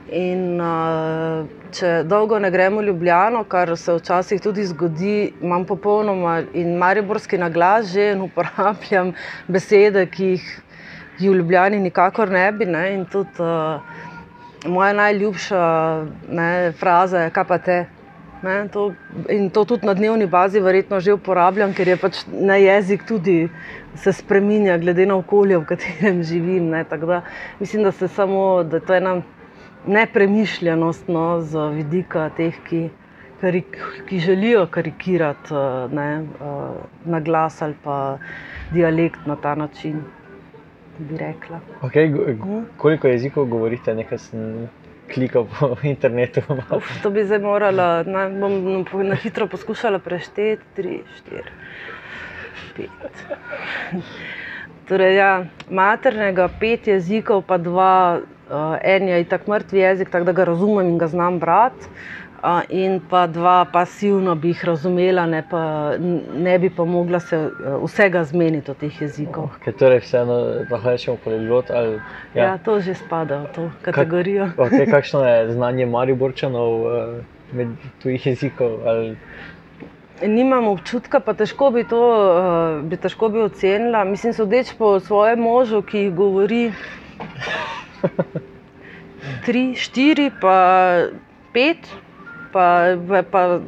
In, 0.07 0.55
uh, 0.63 1.43
če 1.75 2.03
dolgo 2.07 2.37
ne 2.39 2.47
gremo 2.51 2.79
v 2.79 2.87
Ljubljano, 2.87 3.41
kar 3.43 3.73
se 3.75 3.91
včasih 3.97 4.39
tudi 4.39 4.63
zgodi, 4.63 5.33
imam 5.43 5.65
popolnoma 5.67 6.37
in 6.55 6.77
mariborski 6.79 7.37
naglas 7.37 7.91
že 7.91 8.13
in 8.13 8.21
uporabljam 8.23 9.11
besede, 9.47 10.05
ki 10.07 10.29
jih 10.31 10.47
v 11.19 11.35
Ljubljani 11.41 11.81
nikakor 11.83 12.31
ne 12.31 12.51
bi. 12.51 12.65
Ne? 12.65 12.93
In 12.93 13.05
tudi 13.05 13.43
uh, 13.43 13.83
moja 14.65 14.93
najljubša 14.93 15.61
ne, 16.29 16.71
fraza 16.79 17.27
je, 17.27 17.35
kaj 17.35 17.47
pa 17.47 17.57
te. 17.57 17.85
Ne, 18.43 18.67
to, 18.71 18.91
in 19.33 19.49
to 19.49 19.65
tudi 19.65 19.85
na 19.85 19.95
dnevni 19.97 20.27
bazi 20.29 20.59
verjetno 20.61 20.99
že 21.01 21.15
uporabljam, 21.17 21.73
ker 21.73 21.87
je 21.89 21.95
pač 21.97 22.19
na 22.31 22.55
jezik 22.61 23.03
tudi 23.03 23.49
se 23.97 24.13
spremenja, 24.13 24.77
glede 24.77 25.07
na 25.09 25.17
okolje, 25.17 25.57
v 25.57 25.65
katerem 25.65 26.21
živim. 26.23 26.69
Ne, 26.69 26.85
da, 26.85 27.23
mislim, 27.59 27.83
da 27.83 27.91
se 27.91 28.07
samo, 28.07 28.63
da 28.63 28.79
to 28.79 28.93
je 28.93 29.01
ena 29.01 29.21
nepremišljenost 29.87 31.07
no, 31.07 31.41
z 31.41 31.69
vidika 31.75 32.29
teh, 32.37 32.55
ki, 32.69 32.89
karik, 33.41 33.77
ki 34.09 34.19
želijo 34.19 34.65
karikirati 34.71 35.53
eh, 35.53 35.95
ne, 35.95 36.09
eh, 36.23 36.83
na 37.05 37.19
glas 37.19 37.61
ali 37.61 37.75
pa 37.83 38.17
dialekt 38.73 39.25
na 39.25 39.35
ta 39.35 39.55
način. 39.55 40.01
Okay, 41.81 42.09
mhm. 42.09 42.63
koliko 42.77 43.07
jezikov 43.07 43.45
govorite, 43.45 43.95
nekaj 43.95 44.17
sem 44.17 44.69
klikal 45.13 45.45
po 45.59 45.75
internetu? 45.83 46.41
Uf, 46.77 46.89
to 47.03 47.09
bi 47.09 47.23
zdaj 47.23 47.39
morala, 47.39 48.03
na, 48.03 48.29
bom 48.29 48.83
na 49.05 49.15
hitro 49.15 49.47
poskušala 49.47 49.99
prešteti, 49.99 50.63
tri, 50.75 51.03
štiri, 51.17 51.51
pet. 52.75 53.21
Torej, 54.87 55.15
ja, 55.15 55.45
maternega 55.69 56.49
pet 56.59 56.87
jezikov, 56.87 57.43
pa 57.45 57.57
dva 57.57 58.19
Uh, 58.47 58.77
en 58.81 59.07
je 59.07 59.23
tako 59.23 59.51
mrtvi 59.51 59.79
jezik, 59.79 60.09
tako 60.09 60.25
da 60.25 60.31
ga 60.31 60.43
razumem 60.43 60.87
in 60.87 60.97
ga 60.97 61.07
znam 61.07 61.39
brati. 61.39 61.85
Uh, 62.43 62.61
in 62.69 63.01
pa 63.09 63.27
dva 63.27 63.65
pasivno 63.73 64.35
bi 64.35 64.47
jih 64.47 64.65
razumela, 64.65 65.25
ne, 65.25 65.43
pa, 65.49 65.91
ne 66.37 66.59
bi 66.59 66.69
pa 66.69 66.85
mogla 66.85 67.19
se 67.19 67.37
uh, 67.37 67.83
vsega 67.83 68.23
zmeniti 68.23 68.71
od 68.71 68.77
teh 68.77 69.01
jezikov. 69.01 69.49
Ker 69.63 69.73
torej 69.73 69.99
vseeno 70.05 70.37
lahko 70.69 70.89
rečemo 70.89 71.17
poliglot. 71.23 71.71
Ali, 71.71 71.99
ja. 72.35 72.43
ja, 72.43 72.57
to 72.57 72.79
že 72.79 72.93
spada 72.93 73.41
v 73.41 73.51
to 73.55 73.69
kategorijo. 73.81 74.51
Kak, 74.55 74.59
okay, 74.71 74.85
kakšno 74.91 75.25
je 75.25 75.51
znanje 75.51 75.85
Mariborčanov 75.85 76.71
uh, 76.85 76.93
med 77.51 77.73
tujih 78.03 78.27
jezikov? 78.27 78.79
Ali... 78.85 79.17
Nimam 80.21 80.67
občutka, 80.67 81.19
pa 81.19 81.33
težko 81.33 81.71
bi 81.73 81.83
to 81.89 81.99
uh, 81.99 82.85
bi 82.85 83.01
težko 83.01 83.29
bi 83.33 83.41
ocenila. 83.43 84.05
Mislim, 84.05 84.33
sodeč 84.33 84.71
po 84.77 84.99
svojem 84.99 85.41
možu, 85.41 85.81
ki 85.81 86.09
govori 86.15 86.69
tri, 89.45 89.71
štiri, 89.75 90.31
pa 90.41 90.57
pet, 91.53 91.89
pa, 92.53 92.95
pa 93.31 93.59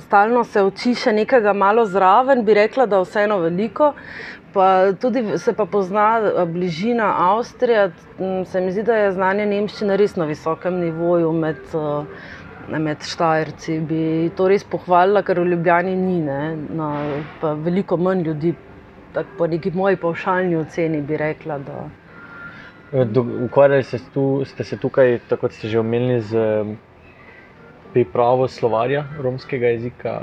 stalno 0.00 0.44
se 0.44 0.62
uči 0.62 0.94
še 0.94 1.12
nekaj 1.12 1.52
malo 1.54 1.84
zraven, 1.86 2.44
bi 2.44 2.56
rekla, 2.58 2.86
da 2.86 3.02
vseeno 3.02 3.38
veliko. 3.44 3.92
Pa 4.52 4.92
tudi 5.00 5.22
se 5.38 5.52
pa 5.52 5.66
pozna 5.68 6.44
bližina 6.48 7.08
Avstrije. 7.30 7.90
Se 8.48 8.60
mi 8.60 8.72
zdi, 8.72 8.82
da 8.82 8.96
je 8.96 9.10
znanje 9.12 9.44
nemščine 9.46 9.96
res 10.00 10.16
na 10.16 10.24
visokem 10.24 10.80
nivoju 10.80 11.32
med, 11.36 11.60
med 12.72 13.04
Štajerci. 13.04 13.76
Bi 13.90 14.00
to 14.36 14.48
res 14.48 14.64
pohvalila, 14.64 15.22
ker 15.22 15.42
v 15.42 15.52
Ljubljani 15.52 15.94
ni, 15.96 16.16
ne, 16.24 16.56
na, 16.80 16.88
veliko 17.68 18.00
manj 18.00 18.24
ljudi. 18.30 18.54
Tak, 19.12 19.36
po 19.38 19.46
neki 19.48 19.70
moji 19.76 19.96
pavšalni 20.00 20.56
oceni 20.56 21.00
bi 21.04 21.16
rekla, 21.16 21.58
da 21.64 21.84
Ukvarjali 22.92 23.82
ste, 23.84 23.98
tu, 24.14 24.44
ste 24.44 24.64
se 24.64 24.76
tukaj, 24.76 25.18
tako 25.28 25.40
kot 25.40 25.52
ste 25.52 25.68
že 25.68 25.80
omenili, 25.80 26.20
z 26.20 26.32
pripravo 27.92 28.48
slovarja 28.48 29.04
romskega 29.20 29.66
jezika. 29.66 30.20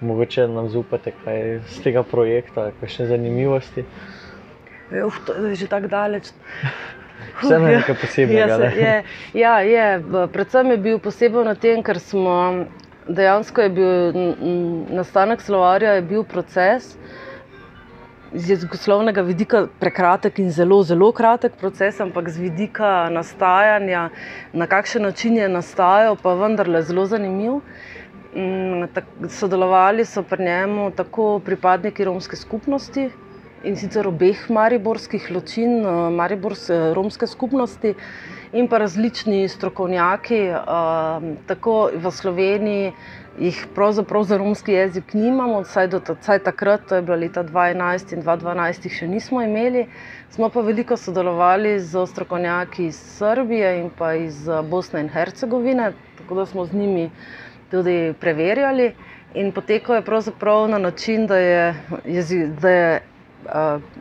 Mogoče 0.00 0.48
nam 0.48 0.68
zaupate 0.68 1.12
kaj 1.24 1.60
z 1.72 1.82
tega 1.82 2.02
projekta, 2.02 2.68
kakšne 2.80 3.06
zanimivosti. 3.06 3.84
Uf, 5.06 5.22
to 5.24 5.32
je 5.46 5.54
že 5.54 5.68
tako 5.72 5.88
daleč. 5.88 6.28
Vse 7.40 7.54
je 7.54 7.60
nekaj 7.60 7.96
posebnega. 8.00 8.46
Ja, 8.46 8.70
je, 8.70 9.04
ja, 9.34 9.54
je. 9.60 9.86
Predvsem 10.32 10.70
je 10.70 10.76
bil 10.76 10.98
poseben 10.98 11.48
na 11.48 11.54
tem, 11.54 11.80
ker 11.82 11.96
smo 12.00 12.66
dejansko 13.08 13.68
bil 13.72 14.18
nastanek 14.92 15.40
slovarja, 15.40 15.96
je 15.96 16.02
bil 16.02 16.24
proces 16.28 16.96
z 18.36 18.50
jezikoslovnega 18.50 19.22
vidika 19.24 19.66
prekratek 19.80 20.38
in 20.38 20.50
zelo, 20.52 20.82
zelo 20.84 21.08
kratek 21.12 21.56
proces, 21.56 22.00
ampak 22.00 22.28
z 22.28 22.42
vidika 22.44 23.08
nastajanja, 23.10 24.10
na 24.52 24.66
kakšen 24.66 25.02
način 25.08 25.36
je 25.36 25.48
nastajal, 25.48 26.18
pa 26.22 26.34
vendarle 26.34 26.82
zelo 26.82 27.06
zanimiv. 27.06 27.60
Mm, 28.36 28.88
sodelovali 29.32 30.04
so 30.04 30.22
pri 30.22 30.44
njemu 30.44 30.90
tako 30.90 31.38
pripadniki 31.44 32.04
romske 32.04 32.36
skupnosti 32.36 33.08
in 33.64 33.76
sicer 33.76 34.08
obeh 34.08 34.50
mariborskih 34.50 35.30
ločin, 35.30 35.80
eh, 35.80 36.10
mariborske 36.10 36.92
romske 36.94 37.26
skupnosti. 37.26 37.94
In 38.52 38.68
pa 38.68 38.78
različni 38.78 39.48
strokovnjaki, 39.48 40.40
uh, 40.48 41.24
tako 41.46 41.90
v 41.94 42.10
Sloveniji, 42.10 42.92
jih 43.38 43.66
pravzaprav 43.74 44.22
za 44.22 44.36
romski 44.38 44.72
jezik 44.72 45.14
nimamo, 45.14 45.60
vsaj 45.60 45.88
do 45.88 46.00
vsaj 46.00 46.38
takrat, 46.38 46.86
to 46.88 46.96
je 46.96 47.02
bilo 47.02 47.16
leta 47.16 47.42
2011 47.44 48.14
in 48.14 48.22
2012, 48.22 48.86
jih 48.86 48.94
še 48.94 49.08
nismo 49.08 49.42
imeli. 49.42 49.86
Smo 50.30 50.48
pa 50.48 50.60
veliko 50.60 50.96
sodelovali 50.96 51.80
z 51.80 52.06
strokovnjaki 52.06 52.86
iz 52.86 53.00
Srbije 53.18 53.74
in 53.80 53.90
pa 53.90 54.14
iz 54.14 54.38
Bosne 54.64 55.00
in 55.00 55.08
Hercegovine, 55.08 55.90
tako 56.18 56.34
da 56.34 56.46
smo 56.46 56.64
z 56.66 56.72
njimi 56.74 57.10
tudi 57.70 58.14
preverjali. 58.20 58.92
In 59.34 59.50
potekalo 59.52 59.98
je 59.98 60.06
pravzaprav 60.06 60.68
na 60.68 60.78
način, 60.78 61.26
da 61.26 61.36
je, 61.36 61.66
jezi, 62.06 62.46
da 62.62 62.70
je 62.70 62.94
uh, 62.96 63.15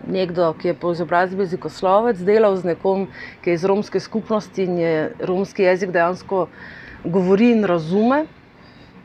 nekdo, 0.08 0.54
ki 0.54 0.68
je 0.68 0.74
po 0.74 0.92
izobrazbi 0.92 1.44
jezikoslovec, 1.44 2.20
delal 2.26 2.58
z 2.58 2.72
nekom, 2.74 3.08
ki 3.42 3.50
je 3.50 3.54
iz 3.60 3.66
romske 3.66 4.00
skupnosti 4.00 4.64
in 4.64 4.78
je 4.78 4.96
romski 5.20 5.64
jezik 5.64 5.92
dejansko 5.92 6.48
govori 7.04 7.52
in 7.52 7.66
razume. 7.66 8.26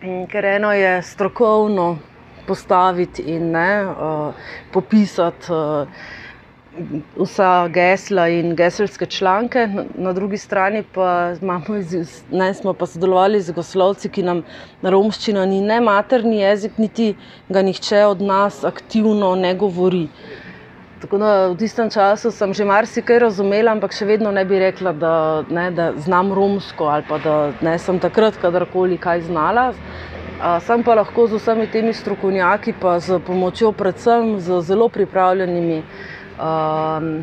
Ker 0.01 0.45
eno 0.45 0.73
je 0.73 1.03
strokovno 1.03 1.99
postaviti 2.47 3.23
in 3.23 3.51
ne, 3.53 3.85
uh, 3.87 4.35
popisati 4.73 5.53
uh, 5.53 5.89
vsa 7.17 7.69
gesla 7.73 8.29
in 8.29 8.55
geselske 8.57 9.07
članke, 9.07 9.67
na, 9.95 10.13
drugi 10.13 10.39
strani 10.39 10.83
pa, 10.95 11.33
iz, 11.79 12.23
ne, 12.31 12.55
smo 12.55 12.75
pa 12.75 12.87
sodelovali 12.87 13.41
z 13.41 13.53
goslovci, 13.53 14.09
ki 14.09 14.23
nam 14.23 14.43
romščina 14.83 15.47
ni 15.47 15.61
ne 15.61 15.81
materni 15.81 16.41
jezik, 16.41 16.79
niti 16.79 17.15
ga 17.49 17.63
nihče 17.63 18.05
od 18.07 18.23
nas 18.23 18.65
aktivno 18.65 19.35
ne 19.35 19.55
govori. 19.55 20.07
Tako 21.01 21.19
da 21.19 21.49
v 21.49 21.57
tistem 21.57 21.89
času 21.91 22.31
sem 22.31 22.53
že 22.55 22.65
marsikaj 22.69 23.19
razumela, 23.19 23.73
ampak 23.73 23.95
še 23.97 24.05
vedno 24.05 24.33
ne 24.37 24.45
bi 24.45 24.59
rekla, 24.61 24.93
da, 24.93 25.15
ne, 25.49 25.71
da 25.73 25.93
znam 25.97 26.33
romsko 26.37 26.91
ali 26.93 27.07
pa 27.09 27.19
da 27.19 27.37
ne 27.65 27.79
sem 27.79 27.99
takrat 27.99 28.37
kadarkoli 28.37 28.99
kaj 29.01 29.25
znala. 29.31 29.71
Sem 30.65 30.85
pa 30.85 30.95
lahko 30.97 31.27
z 31.29 31.37
vsemi 31.37 31.67
temi 31.73 31.93
strokovnjaki, 31.93 32.73
pa 32.81 32.99
z 33.01 33.19
pomočjo 33.25 33.73
predvsem 33.77 34.39
z 34.41 34.61
zelo 34.65 34.89
pripravljenimi 34.89 35.83
um, 36.41 37.23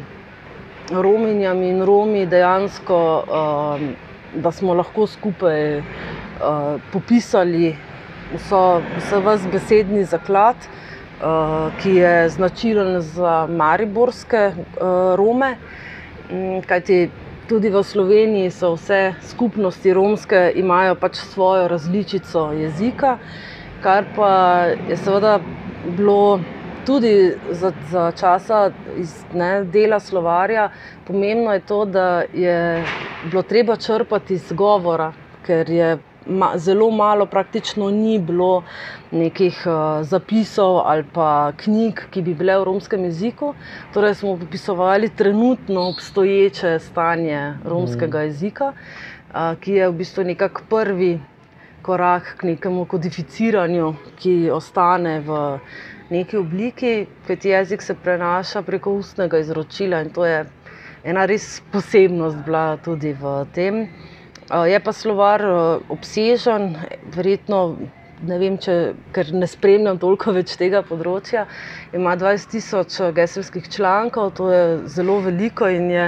rominjami 0.92 1.70
in 1.70 1.84
romi, 1.86 2.26
dejansko, 2.26 3.02
um, 3.28 3.90
da 4.36 4.52
smo 4.52 4.74
lahko 4.74 5.08
skupaj 5.08 5.80
uh, 5.80 5.84
popisali 6.94 7.76
vso, 8.36 8.82
vse 8.98 9.20
vas 9.26 9.48
besedni 9.52 10.04
zaklad. 10.06 10.56
Eh, 11.18 11.72
ki 11.82 11.96
je 11.96 12.30
značilen 12.30 13.02
za 13.02 13.48
mariborske 13.50 14.38
eh, 14.38 14.54
Rome. 15.16 15.56
Mm, 16.32 16.62
kajti 16.62 17.10
tudi 17.50 17.70
v 17.70 17.82
Sloveniji 17.84 18.52
so 18.52 18.76
vse 18.76 19.16
skupnosti 19.26 19.94
romske, 19.94 20.52
imajo 20.56 20.96
pač 20.96 21.16
svojo 21.16 21.68
različico 21.68 22.52
jezika, 22.54 23.18
kar 23.82 24.06
pa 24.16 24.30
je 24.90 24.98
seveda 24.98 25.40
bilo 25.98 26.40
tudi 26.88 27.34
za, 27.52 27.72
za 27.92 28.12
časa 28.12 28.72
iz 28.98 29.26
ne, 29.34 29.64
dela 29.64 30.00
slovarja. 30.00 30.70
Pomembno 31.08 31.54
je 31.54 31.60
to, 31.60 31.86
da 31.86 32.24
je 32.34 32.84
bilo 33.24 33.44
treba 33.44 33.76
črpati 33.76 34.34
iz 34.34 34.52
govora, 34.52 35.12
ker 35.46 35.70
je 35.70 35.98
ma, 36.26 36.54
zelo 36.56 36.90
malo, 36.92 37.26
praktično 37.26 37.90
ni 37.92 38.20
bilo 38.20 38.64
nekih 39.12 39.64
uh, 39.66 40.06
zapisov 40.08 40.80
ali 40.86 41.04
pa 41.14 41.52
knjig, 41.58 42.08
ki 42.12 42.22
bi 42.22 42.34
bile 42.34 42.58
v 42.60 42.68
romskem 42.72 43.04
jeziku. 43.04 43.54
Torej 43.94 44.16
smo 44.16 44.38
popisovali 44.38 45.10
trenutno 45.10 45.90
obstoječe 45.90 46.80
stanje 46.80 47.54
romskega 47.66 48.22
jezika, 48.30 48.72
uh, 48.72 49.60
ki 49.60 49.82
je 49.82 49.90
v 49.90 49.98
bistvu 50.04 50.24
nekako 50.24 50.62
prvi 50.70 51.18
korak 51.82 52.36
k 52.38 52.44
nekemu 52.44 52.86
kodificiranju, 52.86 53.94
ki 54.20 54.52
ostane 54.52 55.20
v 55.20 55.60
neki 56.10 56.38
obliki, 56.38 57.08
kajti 57.28 57.50
jezik 57.50 57.82
se 57.82 57.96
prenaša 58.04 58.62
preko 58.62 58.94
ustnega 59.00 59.40
izročila 59.40 60.02
in 60.02 60.10
to 60.16 60.26
je 60.26 60.46
ena 61.04 61.26
res 61.26 61.62
posebnost 61.72 62.38
bila 62.46 62.78
tudi 62.84 63.14
v 63.14 63.46
tem. 63.54 63.88
Je 64.48 64.80
pa 64.80 64.92
slovar 64.96 65.44
obsežen, 65.92 66.76
verjetno 67.16 67.62
ne 68.26 68.38
vem, 68.42 68.56
če, 68.58 68.76
ker 69.14 69.30
ne 69.36 69.48
spremljam 69.50 70.00
toliko 70.02 70.34
več 70.34 70.56
tega 70.58 70.82
področja. 70.88 71.46
Ima 71.96 72.16
20 72.18 72.54
tisoč 72.56 73.00
geselskih 73.16 73.68
člankov, 73.70 74.32
to 74.40 74.50
je 74.52 74.64
zelo 74.90 75.20
veliko 75.26 75.70
in 75.70 75.92
je 75.92 76.08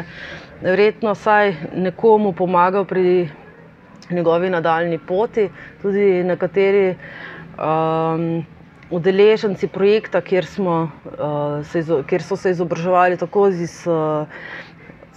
verjetno 0.64 1.14
vsaj 1.16 1.54
nekomu 1.76 2.34
pomagal 2.34 2.88
pri 2.90 3.30
njegovi 4.10 4.50
nadaljni 4.50 4.98
poti. 4.98 5.50
Tudi 5.84 6.24
nekateri 6.26 6.88
um, 7.60 8.26
udeleženci 8.92 9.68
projekta, 9.68 10.22
kjer, 10.22 10.46
smo, 10.46 10.90
uh, 11.06 11.66
se, 11.66 11.84
kjer 12.08 12.24
so 12.26 12.36
se 12.36 12.56
izobraževali 12.56 13.18
tako 13.18 13.48
iz. 13.54 13.84
Uh, 13.88 14.28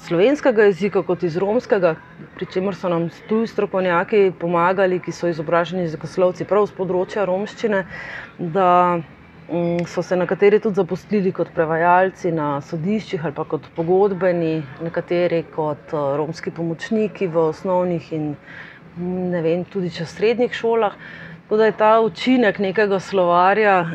slovenskega 0.03 0.67
jezika 0.67 1.03
kot 1.07 1.23
iz 1.23 1.37
romskega, 1.39 1.95
pri 2.35 2.47
čemer 2.51 2.75
so 2.75 2.91
nam 2.91 3.09
tuji 3.29 3.47
strokovnjaki 3.53 4.33
pomagali, 4.41 4.99
ki 5.03 5.15
so 5.15 5.31
izobraženi 5.31 5.87
jezikoslovci 5.87 6.47
prav 6.49 6.67
z 6.67 6.75
področja 6.75 7.27
romščine, 7.29 7.85
da 8.57 8.69
um, 8.99 9.79
so 9.87 10.03
se 10.03 10.19
nekateri 10.19 10.59
tudi 10.65 10.81
zaposlili 10.83 11.33
kot 11.37 11.53
prevajalci 11.55 12.35
na 12.35 12.57
sodiščih 12.67 13.23
ali 13.23 13.37
pa 13.37 13.47
kot 13.55 13.69
pogodbeni, 13.77 14.57
nekateri 14.83 15.45
kot 15.55 15.95
uh, 15.95 16.17
romski 16.19 16.51
pomočniki 16.51 17.31
v 17.31 17.49
osnovnih 17.53 18.13
in 18.19 18.33
ne 19.33 19.41
vem, 19.45 19.63
tudi 19.65 19.93
če 19.93 20.09
srednjih 20.09 20.53
šolah. 20.53 20.99
Tako 21.53 21.59
da 21.59 21.65
je 21.65 21.73
ta 21.73 22.01
učinek 22.01 22.59
nekega 22.59 23.01
slovarja 23.01 23.87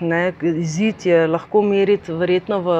ne, 0.00 0.32
izid 0.42 1.06
je 1.06 1.26
lahko 1.26 1.62
meriti 1.62 2.12
verjetno 2.12 2.58
v, 2.60 2.74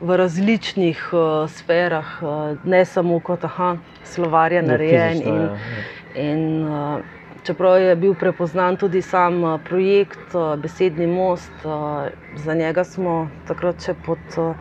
v 0.00 0.16
različnih 0.16 1.00
uh, 1.12 1.50
sferah, 1.50 2.12
uh, 2.22 2.54
ne 2.64 2.84
samo 2.84 3.18
kot 3.20 3.44
aha, 3.44 3.72
slovarja 4.04 4.62
narejen. 4.62 5.22
In, 5.26 5.34
ja, 5.34 5.50
ja. 5.50 6.22
in, 6.22 6.44
uh, 6.68 7.00
čeprav 7.42 7.80
je 7.82 7.96
bil 7.96 8.14
prepoznan 8.14 8.78
tudi 8.78 9.02
sam 9.02 9.42
uh, 9.42 9.60
projekt 9.64 10.34
uh, 10.34 10.54
Besedni 10.62 11.06
most, 11.10 11.64
uh, 11.64 12.06
za 12.36 12.54
njega 12.54 12.84
smo 12.84 13.24
takrat 13.50 13.82
še 13.82 13.98
pod 14.06 14.38
uh, 14.38 14.54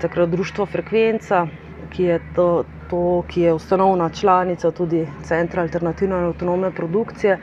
takrat 0.00 0.32
Društvo 0.32 0.66
Frekvenca, 0.66 1.50
ki 1.90 2.02
je 2.02 2.20
to 2.34 2.50
to, 2.90 3.22
ki 3.28 3.40
je 3.40 3.52
ustanovna 3.52 4.08
članica 4.08 4.70
tudi 4.70 5.06
Centra 5.22 5.62
alternativne 5.62 6.18
in 6.18 6.24
avtonomne 6.24 6.70
produkcije. 6.70 7.38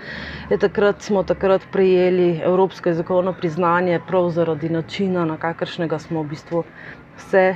Takrat 0.59 1.01
smo 1.01 1.23
takrat 1.23 1.61
prejeli 1.71 2.41
evropsko 2.43 2.89
jezikovno 2.89 3.33
priznanje 3.33 3.99
prav 4.07 4.29
zaradi 4.29 4.69
načina, 4.69 5.25
na 5.25 5.37
kakršnega 5.37 5.99
smo 5.99 6.23
v 6.23 6.27
bistvu 6.27 6.63
vse 7.17 7.55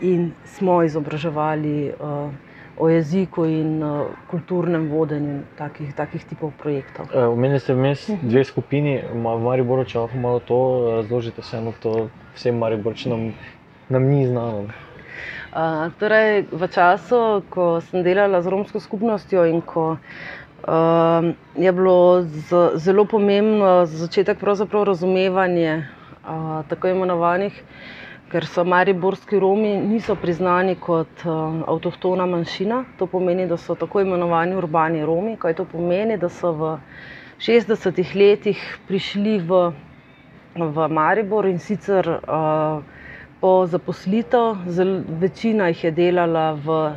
in 0.00 0.32
smo 0.44 0.82
izobraževali 0.82 1.92
uh, 2.00 2.30
o 2.78 2.88
jeziku 2.88 3.44
in 3.44 3.82
uh, 3.82 4.06
kulturnem 4.30 4.88
vodenju 4.90 5.42
takih, 5.58 5.94
takih 5.94 6.24
tipov 6.24 6.50
projektov. 6.58 7.06
Omenili 7.14 7.60
ste 7.60 7.74
vmes 7.74 8.08
mhm. 8.08 8.28
dve 8.28 8.44
skupini, 8.44 8.98
v 9.12 9.38
Mariboru, 9.38 9.84
če 9.84 9.98
lahko 9.98 10.18
malo 10.18 10.40
to 10.40 10.58
razložite, 10.96 11.42
vseeno 11.42 11.72
to 11.82 12.08
vsem 12.34 12.58
Mariborčinom 12.58 13.30
nam 13.88 14.02
ni 14.10 14.26
znano 14.26 14.66
torej, 15.98 16.46
v 16.50 16.62
času, 16.66 17.42
ko 17.50 17.80
sem 17.80 18.02
delala 18.02 18.42
z 18.42 18.50
romsko 18.50 18.80
skupnostjo 18.80 19.46
in 19.46 19.62
ko 19.62 19.96
uh, 20.66 21.22
je 21.54 21.72
bilo 21.72 22.22
z, 22.22 22.78
zelo 22.82 23.04
pomembno 23.04 23.86
za 23.86 24.06
začetek 24.06 24.38
razumevanje 24.42 25.86
uh, 26.26 26.66
tako 26.68 26.88
imenovanih, 26.88 27.54
ker 28.32 28.46
so 28.46 28.64
mariborski 28.64 29.38
Romi 29.38 29.76
niso 29.76 30.16
priznani 30.16 30.74
kot 30.74 31.22
uh, 31.24 31.62
avtohtona 31.68 32.26
manjšina. 32.26 32.84
To 32.98 33.06
pomeni, 33.06 33.46
da 33.46 33.56
so 33.56 33.74
tako 33.74 34.00
imenovani 34.00 34.56
urbani 34.56 35.04
Romi. 35.04 35.36
Kaj 35.36 35.54
to 35.54 35.64
pomeni, 35.64 36.18
da 36.18 36.28
so 36.28 36.52
v 36.52 36.78
60-ih 37.38 38.14
letih 38.16 38.58
prišli 38.88 39.38
v, 39.38 39.70
v 40.56 40.88
Maribor 40.88 41.46
in 41.46 41.58
sicer. 41.58 42.08
Uh, 42.26 42.82
po 43.44 43.66
zaposlitev, 43.66 44.56
večina 45.20 45.66
jih 45.68 45.84
je 45.84 45.90
delala 45.92 46.52
v 46.56 46.68
uh, 46.72 46.94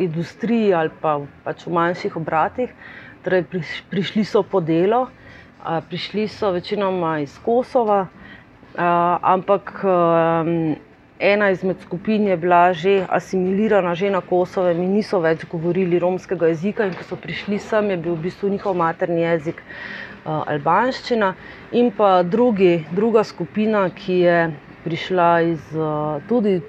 industriji 0.00 0.72
ali 0.72 0.88
pa 1.00 1.18
pač 1.44 1.66
v 1.66 1.74
manjših 1.76 2.16
obratih, 2.16 2.72
torej 3.20 3.44
priš, 3.52 3.74
prišli 3.92 4.24
so 4.24 4.40
po 4.40 4.62
delo, 4.64 5.02
uh, 5.04 5.84
prišli 5.84 6.24
so 6.32 6.54
večinoma 6.56 7.18
iz 7.26 7.36
Kosova, 7.44 8.00
uh, 8.08 8.80
ampak 9.20 9.84
um, 9.84 10.72
ena 11.20 11.52
izmed 11.52 11.84
skupin 11.84 12.32
je 12.32 12.36
bila 12.40 12.72
že 12.72 13.04
asimilirana, 13.04 13.92
že 13.92 14.08
na 14.08 14.24
Kosovo 14.24 14.72
in 14.72 14.88
niso 14.88 15.20
več 15.20 15.44
govorili 15.44 16.00
romskega 16.00 16.48
jezika. 16.48 16.88
In 16.88 16.96
ko 16.96 17.04
so 17.04 17.20
prišli 17.20 17.60
sem, 17.60 17.92
je 17.92 18.00
bil 18.00 18.16
v 18.16 18.32
bistvu 18.32 18.56
njihov 18.56 18.72
materni 18.72 19.28
jezik 19.28 19.60
uh, 19.60 20.48
albanščina, 20.48 21.34
in 21.76 21.92
pa 21.92 22.22
drugi, 22.22 22.86
druga 22.88 23.20
skupina, 23.20 23.90
ki 23.92 24.22
je 24.24 24.38
prišla 24.84 25.40
iz, 25.40 25.64
eh, 25.76 26.20
tudi 26.28 26.60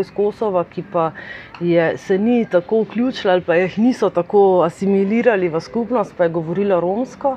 iz 0.00 0.10
Kosova, 0.16 0.64
ki 0.64 0.84
pa 0.92 1.10
je, 1.60 1.98
se 1.98 2.18
ni 2.18 2.46
tako 2.50 2.82
vključila 2.82 3.32
ali 3.32 3.42
pa 3.42 3.54
jih 3.54 3.78
niso 3.78 4.10
tako 4.10 4.62
asimilirali 4.62 5.48
v 5.48 5.60
skupnost, 5.60 6.14
pa 6.16 6.24
je 6.24 6.30
govorila 6.30 6.80
romsko. 6.80 7.36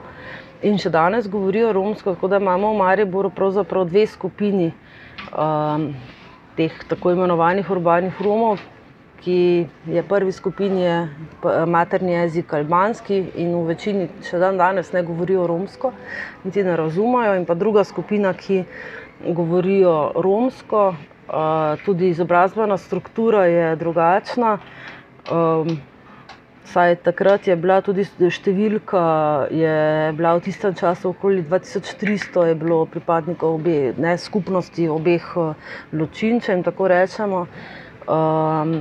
In 0.61 0.77
še 0.77 0.89
danes 0.89 1.29
govorijo 1.29 1.71
romsko, 1.73 2.13
tako 2.13 2.27
da 2.27 2.37
imamo 2.37 2.73
v 2.73 2.77
Mariboru 2.77 3.29
pravzaprav 3.29 3.85
dve 3.87 4.07
skupini 4.07 4.73
um, 5.31 5.93
teh 6.57 6.73
tako 6.89 7.13
imenovanih 7.15 7.69
urbanih 7.71 8.21
Romov, 8.21 8.59
ki 9.23 9.67
je 9.87 10.03
prvi 10.03 10.31
skupini 10.31 10.81
je 10.81 11.09
materni 11.67 12.11
jezik 12.11 12.53
albanski 12.53 13.23
in 13.35 13.53
v 13.55 13.65
večini 13.71 14.07
še 14.23 14.39
dan 14.39 14.57
danes 14.59 14.91
ne 14.95 15.03
govorijo 15.03 15.47
romsko, 15.47 15.91
niti 16.43 16.63
ne 16.63 16.75
razumejo, 16.79 17.35
in 17.39 17.45
pa 17.45 17.55
druga 17.55 17.83
skupina, 17.83 18.33
ki 18.33 18.63
govorijo 19.25 19.93
romsko, 20.15 20.95
tudi 21.85 22.09
izobrazbena 22.09 22.77
struktura 22.77 23.45
je 23.45 23.75
drugačna. 23.75 24.57
Saj 26.65 26.95
takrat 26.95 27.47
je 27.47 27.55
bila 27.55 27.79
tudi 27.81 28.03
številka, 28.29 29.01
je 29.49 29.77
bila 30.13 30.35
v 30.37 30.43
tistem 30.45 30.75
času 30.75 31.09
okoli 31.09 31.41
2300, 31.43 32.43
je 32.45 32.55
bilo 32.55 32.83
pripadnikov 32.85 33.55
obe, 33.55 33.93
ne, 33.97 34.13
skupnosti 34.17 34.85
obeh 34.87 35.25
ločinčev 35.91 36.59
in 36.59 36.63
tako 36.63 36.87
rečemo. 36.87 37.47
Um, 38.05 38.75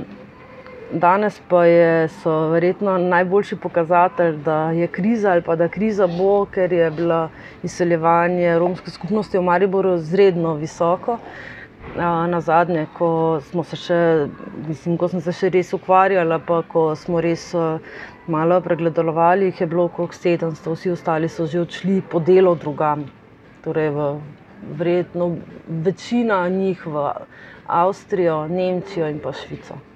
danes 0.91 1.41
pa 1.47 1.65
je, 1.65 2.07
so 2.07 2.47
verjetno 2.49 2.97
najboljši 2.97 3.55
pokazatelj, 3.55 4.37
da 4.45 4.71
je 4.71 4.87
kriza 4.87 5.31
ali 5.31 5.41
pa 5.41 5.55
da 5.55 5.67
kriza 5.67 6.07
bo, 6.07 6.45
ker 6.45 6.73
je 6.73 6.91
bilo 6.91 7.29
izseljevanje 7.63 8.59
romske 8.59 8.91
skupnosti 8.91 9.37
v 9.37 9.41
Mariboru 9.41 9.95
izredno 9.95 10.53
visoko. 10.53 11.17
Na 11.95 12.41
zadnje, 12.41 12.85
ko 12.97 13.39
se 13.41 13.75
še, 13.75 14.27
mislim, 14.67 14.97
ko 14.97 15.07
smo 15.07 15.21
se 15.21 15.33
še 15.33 15.49
res 15.49 15.73
ukvarjali, 15.73 16.37
pa 16.45 16.61
ko 16.67 16.95
smo 16.95 17.21
res 17.21 17.53
malo 18.27 18.59
pregledovali, 18.61 19.49
jih 19.49 19.61
je 19.61 19.67
bilo 19.67 19.87
okrog 19.89 20.13
700, 20.13 20.75
vsi 20.75 20.91
ostali 20.91 21.29
so 21.29 21.47
že 21.47 21.61
odšli 21.61 22.01
po 22.01 22.19
delo 22.19 22.55
drugam. 22.55 23.07
Torej, 23.63 23.89
v, 23.89 24.09
verjetno 24.77 25.35
večina 25.67 26.47
njih 26.49 26.85
v 26.85 27.09
Avstrijo, 27.67 28.47
Nemčijo 28.47 29.09
in 29.09 29.19
pa 29.19 29.33
Švico. 29.33 29.88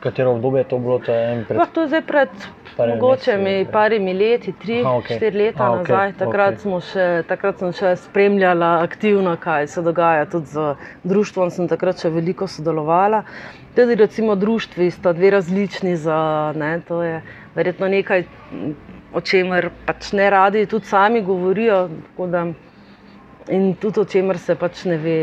Katero 0.00 0.32
obdobje 0.32 0.60
je 0.60 0.68
to 0.68 0.78
bilo? 0.78 0.98
To 0.98 1.12
je, 1.12 1.44
pred... 1.48 1.60
to 1.72 1.80
je 1.80 1.88
zdaj 1.88 2.02
pred 2.02 2.28
mogoče 2.78 3.38
mi 3.38 3.66
parimi 3.72 4.14
leti, 4.14 4.52
tri, 4.52 4.80
Aha, 4.80 4.90
okay. 4.90 5.16
štiri 5.16 5.38
leta 5.38 5.64
Aha, 5.64 5.76
nazaj. 5.76 6.08
Okay, 6.08 6.18
takrat, 6.18 6.58
okay. 6.64 6.80
Še, 6.90 7.06
takrat 7.28 7.62
sem 7.62 7.72
še 7.72 7.92
spremljala 8.02 8.70
aktivno, 8.82 9.36
kaj 9.40 9.68
se 9.70 9.82
dogaja. 9.82 10.26
Tudi 10.30 10.52
z 10.52 10.74
društvom 11.04 11.52
sem 11.54 11.70
takrat 11.70 12.02
še 12.02 12.10
veliko 12.10 12.48
sodelovala. 12.50 13.22
Tudi 13.76 13.96
recimo 13.98 14.36
društvi 14.36 14.90
sta 14.90 15.14
dve 15.14 15.32
različni. 15.36 15.96
Za, 15.96 16.18
ne, 16.58 16.74
to 16.88 17.02
je 17.02 17.22
verjetno 17.54 17.88
nekaj, 17.88 18.26
o 19.14 19.22
čemer 19.22 19.70
pač 19.86 20.12
ne 20.12 20.28
radi 20.30 20.66
tudi 20.66 20.90
sami 20.90 21.22
govorijo. 21.22 21.86
Da, 22.18 22.46
in 23.54 23.74
tudi 23.80 24.02
o 24.02 24.04
čemer 24.04 24.38
se 24.38 24.58
pač 24.58 24.84
ne 24.90 24.98
ve 24.98 25.18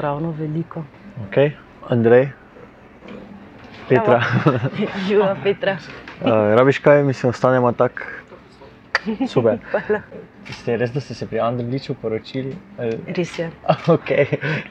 ravno 0.00 0.32
veliko. 0.38 0.84
Okay. 1.28 1.54
Andrej, 1.86 2.30
Petra. 3.88 4.20
Živa 5.08 5.36
Petra. 5.44 5.76
uh, 6.20 6.28
rabiš 6.54 6.78
kaj, 6.78 7.02
mislim, 7.04 7.30
ostanemo 7.30 7.72
tako. 7.72 8.02
Super. 9.28 9.58
Ste 10.52 10.76
res, 10.76 10.92
da 10.92 11.00
ste 11.00 11.14
se 11.14 11.26
pri 11.26 11.40
Andrliču 11.40 11.94
poročili? 11.94 12.52
Ali- 12.78 12.98
Res 13.08 13.38
je. 13.38 13.48
Ok, 13.88 14.10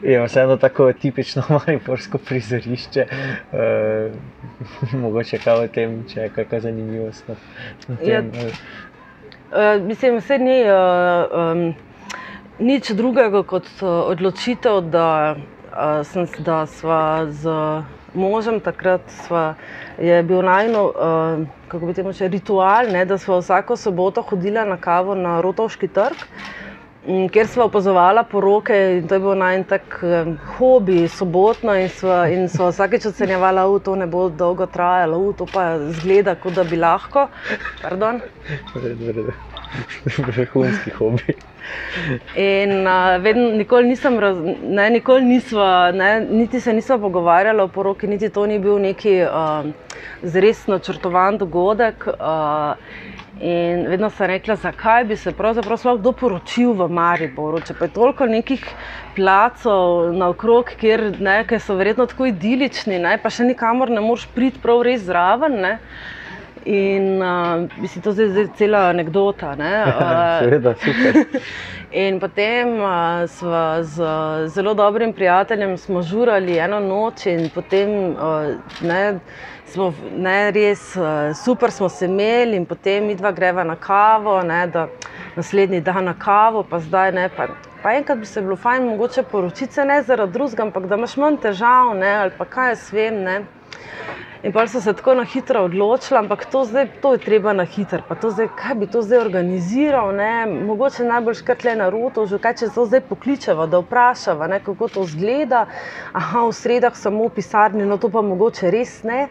je 0.02 0.22
vseeno 0.24 0.56
tako 0.58 0.94
tipično 0.94 1.44
mariborsko 1.50 2.18
prizorišče. 2.20 3.06
Uh, 3.52 4.12
mogoče 4.94 5.38
kaj 5.38 5.54
o 5.56 5.68
tem, 5.70 6.04
če 6.06 6.22
je 6.22 6.30
kakšna 6.30 6.60
zanimivost 6.62 7.28
na, 7.28 7.36
na 7.88 7.96
Ja, 8.04 8.22
tem. 8.22 8.32
ali- 8.36 8.54
Uh, 9.48 9.82
mislim, 9.82 10.18
vse 10.18 10.38
ni 10.38 10.56
uh, 10.64 10.72
um, 11.32 11.76
nič 12.60 12.90
drugega 12.92 13.44
kot 13.44 13.68
uh, 13.78 13.88
odločitev, 14.06 14.82
da, 14.84 15.36
uh, 15.36 16.02
sem, 16.04 16.26
da 16.40 16.66
sva 16.68 17.02
z 17.30 17.46
možem 18.16 18.60
takrat 18.60 19.02
sva, 19.26 19.54
je 20.00 20.24
bil 20.24 20.42
najno, 20.42 20.84
uh, 20.86 21.48
kako 21.68 21.86
bi 21.86 21.94
temu 21.94 22.12
rekel, 22.12 22.30
ritual, 22.32 22.92
ne, 22.92 23.06
da 23.06 23.18
sva 23.18 23.40
vsako 23.40 23.76
soboto 23.78 24.22
hodila 24.22 24.66
na 24.66 24.78
kavo 24.78 25.16
na 25.16 25.42
Rotovški 25.42 25.88
trg. 25.88 26.26
m, 27.08 27.30
Kjer 27.30 27.48
smo 27.48 27.64
opazovali 27.64 28.24
poroke, 28.32 28.74
in 28.98 29.08
to 29.08 29.16
je 29.16 29.20
bil 29.20 29.36
naj 29.38 29.64
tak 29.70 30.00
um, 30.04 30.38
hobi, 30.58 31.08
sobotno, 31.08 31.76
in 31.78 31.90
sva, 31.90 32.28
in 32.30 32.48
sva 32.50 32.72
vsakeč 32.72 33.06
ocenjevala, 33.06 33.68
da 33.68 33.80
to 33.80 33.96
ne 33.96 34.08
bo 34.08 34.30
dolgo 34.30 34.66
trajalo, 34.66 35.18
"U, 35.18 35.34
to 35.34 35.46
pa 35.46 35.78
zgleda, 35.92 36.36
kot 36.36 36.54
da 36.54 36.64
bi 36.64 36.76
lahko. 36.76 37.28
Pardon. 37.82 38.22
Vrhunski 40.06 40.92
hobi. 40.98 41.36
In 42.36 42.88
uh, 42.88 43.16
vedno, 43.24 43.50
nikoli 43.58 43.88
nisem, 43.88 44.20
raz, 44.20 44.38
ne, 44.64 44.90
nikoli 44.90 45.26
nisva, 45.26 45.92
ne, 45.92 46.22
niti 46.30 46.60
se 46.62 46.74
nisva 46.74 46.98
pogovarjala 47.02 47.64
o 47.64 47.68
poroki, 47.68 48.08
niti 48.08 48.30
to 48.30 48.46
ni 48.46 48.60
bil 48.60 48.78
neki 48.82 49.16
uh, 49.26 49.66
zres 50.24 50.68
načrtovan 50.68 51.38
dogodek. 51.42 52.08
Uh, 52.08 52.76
in 53.42 53.88
vedno 53.90 54.10
sem 54.10 54.30
rekla, 54.32 54.56
zakaj 54.56 55.04
bi 55.10 55.18
se 55.20 55.34
pravzaprav 55.36 55.78
sploh 55.78 55.98
kdo 56.00 56.14
poročil 56.16 56.72
v 56.74 56.88
Mariboru, 56.88 57.60
če 57.66 57.76
pa 57.76 57.90
je 57.90 57.96
toliko 57.98 58.28
nekih 58.32 58.64
placov 59.16 60.14
naokrog, 60.16 60.72
kjer 60.80 61.10
ne, 61.20 61.42
so 61.60 61.76
verjetno 61.76 62.06
tako 62.08 62.30
idilični, 62.32 63.00
ne, 63.04 63.18
pa 63.20 63.32
še 63.34 63.48
nikamor 63.50 63.92
ne 63.92 64.04
moreš 64.06 64.30
priti 64.36 64.62
prav 64.64 64.86
res 64.88 65.04
zraven. 65.10 65.60
Ne. 65.66 65.80
In 66.66 67.22
uh, 67.22 67.70
mislim, 67.78 68.02
to 68.02 68.10
je 68.10 68.30
zdaj 68.30 68.48
cela 68.58 68.80
anekdota. 68.90 69.56
ne, 69.56 69.86
Seveda, 70.42 70.74
super. 70.74 71.26
In 71.92 72.20
potem 72.20 72.82
uh, 72.82 73.30
smo 73.30 73.84
z 73.84 74.04
zelo 74.48 74.74
dobrim 74.74 75.14
prijateljem 75.14 75.78
smo 75.78 76.02
žurali 76.02 76.58
eno 76.58 76.80
noč, 76.80 77.26
in 77.26 77.50
potem 77.54 77.90
uh, 77.90 78.18
ne, 78.82 79.20
smo 79.66 79.94
ne, 80.18 80.52
res 80.52 80.96
uh, 80.96 81.36
super 81.44 81.72
smo 81.72 81.90
se 81.90 82.06
imeli, 82.06 82.58
in 82.58 82.66
potem 82.66 83.06
mi 83.06 83.16
dva 83.16 83.32
greva 83.32 83.64
na 83.64 83.76
kavo, 83.76 84.42
ne, 84.42 84.68
da 84.68 84.88
naslednji 85.36 85.82
dan 85.82 86.06
na 86.06 86.14
kavo, 86.20 86.64
pa 86.64 86.80
zdaj 86.80 87.12
ne. 87.12 87.30
Pa, 87.38 87.48
pa 87.84 87.94
enkrat 87.94 88.18
bi 88.18 88.26
se 88.26 88.42
bilo 88.42 88.56
fajn, 88.56 88.90
mogoče 88.90 89.24
poročiti 89.24 89.74
se 89.74 89.86
ne 89.86 90.02
zaradi 90.02 90.34
drugega, 90.34 90.64
ampak 90.64 90.88
da 90.88 90.96
imaš 90.96 91.18
manj 91.18 91.38
težav, 91.38 91.94
ne, 91.96 92.16
ali 92.16 92.32
pa 92.38 92.46
kaj 92.46 92.74
jaz 92.74 92.90
vem. 92.94 93.24
Ne. 93.24 93.44
In 94.46 94.52
pa 94.54 94.68
so 94.68 94.82
se 94.82 94.94
tako 94.94 95.14
na 95.18 95.24
hitro 95.26 95.64
odločili, 95.66 96.20
ampak 96.20 96.46
to, 96.46 96.64
zdaj, 96.70 96.88
to 97.02 97.14
je 97.14 97.20
treba 97.20 97.54
na 97.54 97.64
hitro. 97.66 98.04
Kaj 98.56 98.76
bi 98.76 98.88
to 98.88 99.02
zdaj 99.02 99.20
organiziral, 99.20 100.12
ne? 100.14 100.46
mogoče 100.46 101.04
najbolj 101.04 101.40
škrtle 101.40 101.74
na 101.76 101.88
roto, 101.90 102.28
že 102.30 102.38
kaj 102.38 102.54
če 102.60 102.70
to 102.76 102.86
zdaj 102.86 103.02
pokličeva, 103.10 103.66
da 103.66 103.82
vprašava, 103.82 104.46
ne? 104.48 104.60
kako 104.62 104.88
to 104.88 105.06
zgleda. 105.10 105.66
Aha, 106.14 106.46
v 106.46 106.54
sredah 106.54 106.94
samo 106.94 107.26
v 107.26 107.34
pisarni, 107.40 107.90
no 107.90 107.98
to 107.98 108.12
pa 108.14 108.22
mogoče 108.22 108.70
res 108.70 109.02
ne. 109.02 109.24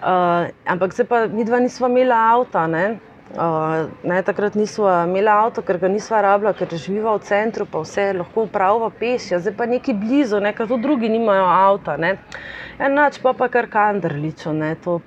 Uh, 0.00 0.48
ampak 0.64 0.96
zdaj 0.96 1.06
pa 1.12 1.20
mi 1.28 1.44
dva 1.44 1.60
nisva 1.60 1.92
imela 1.92 2.22
avta. 2.32 2.64
Ne? 2.66 2.96
Uh, 3.36 3.90
ne, 4.02 4.22
takrat 4.24 4.54
nismo 4.56 4.88
imeli 5.04 5.28
avto, 5.28 5.60
ker 5.60 5.76
ga 5.76 5.90
nismo 5.92 6.16
rabila, 6.24 6.54
ker 6.56 6.70
živiva 6.72 7.12
v 7.18 7.24
centru, 7.26 7.66
pa 7.68 7.82
vse 7.84 8.06
lahko 8.16 8.46
upravlja 8.46 8.88
peš, 8.96 9.26
ja, 9.34 9.40
zdaj 9.44 9.52
pa 9.58 9.66
neki 9.68 9.92
blizu, 9.92 10.40
ne, 10.40 10.54
ker 10.56 10.64
tudi 10.70 10.86
drugi 10.86 11.10
nimajo 11.12 11.44
avta. 11.44 11.98
Ne. 12.00 12.14
Enač 12.80 13.18
pa 13.20 13.34
pa 13.36 13.50
kar 13.52 13.68
kandrličo, 13.68 14.54
ne, 14.56 14.70
to, 14.80 15.02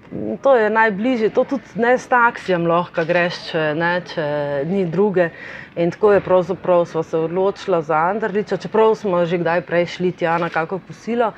to 0.46 0.54
je 0.62 0.70
najbližje, 0.70 1.32
to 1.34 1.48
tudi 1.56 1.82
ne 1.82 1.96
s 1.98 2.06
taksijem 2.10 2.70
lahko 2.70 3.08
greš, 3.10 3.42
če, 3.50 3.66
ne, 3.78 3.92
če 4.14 4.28
ni 4.70 4.86
druge. 4.86 5.32
In 5.80 5.90
tako 5.90 6.14
je 6.14 6.22
pravzaprav 6.22 6.86
sva 6.86 7.02
se 7.06 7.18
odločila 7.18 7.82
za 7.82 8.04
Andrličo, 8.12 8.62
čeprav 8.62 8.94
smo 9.00 9.26
že 9.26 9.42
kdaj 9.42 9.66
prej 9.66 9.90
šli 9.98 10.14
tja 10.14 10.38
na 10.38 10.54
kako 10.54 10.82
posilo, 10.86 11.34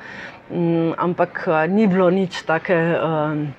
mm, 0.52 0.92
ampak 1.00 1.44
a, 1.48 1.64
ni 1.66 1.88
bilo 1.88 2.10
nič 2.12 2.44
take. 2.44 2.76
Um, 3.00 3.52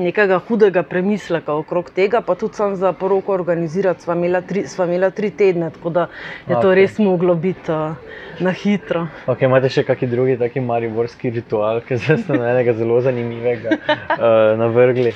nekega 0.00 0.38
hudega 0.48 0.82
premisleka 0.82 1.54
okrog 1.54 1.90
tega, 1.94 2.20
pa 2.24 2.34
tudi 2.34 2.58
sem 2.58 2.74
za 2.76 2.92
poroko 2.96 3.32
organizirati. 3.32 4.04
Sva 4.04 4.16
imela 4.18 4.40
tri, 4.40 4.64
sva 4.68 4.86
imela 4.88 5.10
tri 5.14 5.30
tedne, 5.30 5.70
tako 5.74 5.92
da 5.94 6.06
je 6.48 6.54
to 6.54 6.58
Okej. 6.58 6.74
res 6.80 6.98
moglo 6.98 7.34
biti 7.34 7.72
uh, 7.72 7.94
na 8.40 8.52
hitro. 8.56 9.06
Okay, 9.26 9.48
imate 9.48 9.70
še 9.72 9.84
kakšen 9.88 10.10
drugi 10.10 10.36
taki 10.40 10.62
mariborski 10.64 11.32
ritual, 11.36 11.82
ki 11.86 12.00
zdaj 12.00 12.22
ste 12.24 12.38
na 12.40 12.52
enega 12.54 12.74
zelo 12.78 13.00
zanimivega 13.04 13.78
uh, 13.78 14.58
navrgli? 14.60 15.14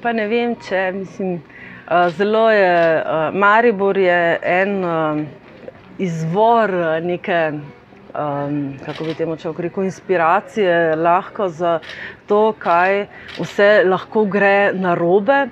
Pa 0.00 0.14
ne 0.16 0.28
vem, 0.30 0.54
če 0.68 0.86
mislim, 0.96 1.36
uh, 1.86 2.08
zelo 2.16 2.46
je, 2.50 2.72
uh, 3.00 3.28
Maribor 3.36 3.98
je 4.00 4.22
en 4.42 4.80
uh, 4.84 5.20
izvor 5.98 6.74
uh, 6.74 6.96
neke. 7.04 7.44
Um, 8.10 8.74
kako 8.84 9.04
bi 9.04 9.14
temu 9.14 9.36
človek 9.36 9.60
rekel, 9.60 9.84
inspiracije 9.84 10.96
lahko 10.96 11.48
za 11.48 11.78
to, 12.26 12.52
kaj 12.58 13.06
vse 13.38 13.84
lahko 13.86 14.24
gre 14.24 14.72
na 14.74 14.94
robe, 14.98 15.46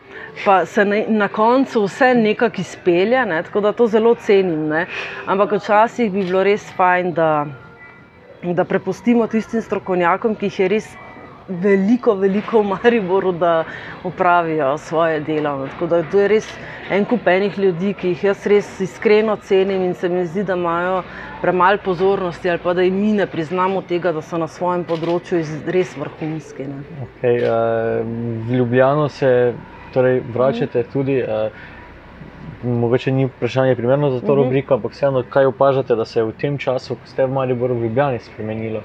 pa 0.45 0.65
se 0.67 0.85
na, 0.85 1.05
na 1.09 1.29
koncu 1.29 1.85
vse 1.85 2.15
nekako 2.15 2.61
izpelje. 2.61 3.27
Ne, 3.27 3.43
tako 3.43 3.61
da 3.61 3.73
to 3.73 3.87
zelo 3.87 4.15
cenim. 4.15 4.67
Ne. 4.69 4.87
Ampak 5.27 5.53
včasih 5.53 6.11
bi 6.13 6.25
bilo 6.27 6.43
res 6.43 6.67
fajn, 6.77 7.13
da, 7.15 7.47
da 8.43 8.65
prepustimo 8.65 9.27
tistim 9.27 9.63
strokovnjakom, 9.63 10.35
ki 10.35 10.51
jih 10.51 10.61
je 10.61 10.69
res 10.75 10.91
veliko, 11.49 12.15
veliko 12.15 12.63
v 12.63 12.65
Mariboru, 12.65 13.33
da 13.33 13.65
opravijo 14.05 14.79
svoje 14.79 15.21
delo. 15.21 15.69
Tako 15.69 15.87
da 15.87 16.03
to 16.03 16.21
je 16.21 16.29
res 16.29 16.49
en 16.91 17.05
kup 17.05 17.27
enih 17.27 17.59
ljudi, 17.59 17.95
ki 17.95 18.09
jih 18.09 18.25
jaz 18.25 18.47
res 18.47 18.81
iskreno 18.81 19.37
cenim 19.37 19.83
in 19.83 19.95
se 19.95 20.09
mi 20.09 20.27
zdi, 20.27 20.45
da 20.45 20.55
imajo 20.55 21.03
premalo 21.41 21.79
pozornosti 21.85 22.51
ali 22.51 22.59
pa 22.59 22.75
da 22.75 22.83
jim 22.83 22.95
mi 22.95 23.13
ne 23.13 23.27
priznamo 23.27 23.83
tega, 23.83 24.13
da 24.13 24.23
so 24.23 24.39
na 24.39 24.49
svojem 24.49 24.85
področju 24.85 25.41
res 25.67 25.97
vrhunski. 25.97 26.67
Ne. 26.67 26.83
Okay, 27.07 27.41
uh, 27.41 28.05
v 28.49 28.55
Ljubljano 28.55 29.09
se 29.09 29.55
torej, 29.91 30.21
vračate 30.29 30.83
tudi. 30.85 31.23
Uh, 31.23 31.51
Mogoče 32.63 33.13
ni 33.13 33.27
vprašanje 33.27 33.77
primerno 33.77 34.11
za 34.11 34.21
to 34.21 34.35
Mhm. 34.35 34.37
rubriko, 34.37 34.75
ampak 34.75 34.93
vseeno, 34.93 35.23
kaj 35.23 35.47
opažate, 35.47 35.95
da 35.95 36.05
se 36.05 36.21
je 36.21 36.25
v 36.25 36.33
tem 36.33 36.59
času, 36.59 36.97
ko 36.97 37.07
ste 37.07 37.27
v 37.27 37.31
Mariboru 37.31 37.75
v 37.75 37.85
Ljubljani, 37.85 38.19
spremenilo? 38.19 38.81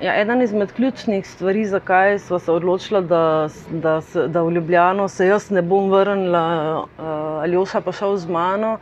Ja, 0.00 0.14
eden 0.16 0.40
izmed 0.42 0.72
ključnih 0.72 1.26
stvari, 1.26 1.66
zakaj 1.66 2.18
smo 2.18 2.38
se 2.38 2.52
odločili, 2.52 3.02
da, 3.04 3.48
da, 3.70 4.00
da 4.26 4.42
v 4.42 4.52
Ljubljano 4.52 5.08
se 5.08 5.26
jaz 5.26 5.50
ne 5.50 5.62
bom 5.62 5.90
vrnila, 5.90 6.44
uh, 6.78 7.04
ali 7.42 7.52
Joša 7.54 7.80
pa 7.80 7.92
šel 7.92 8.16
z 8.16 8.28
mano, 8.32 8.78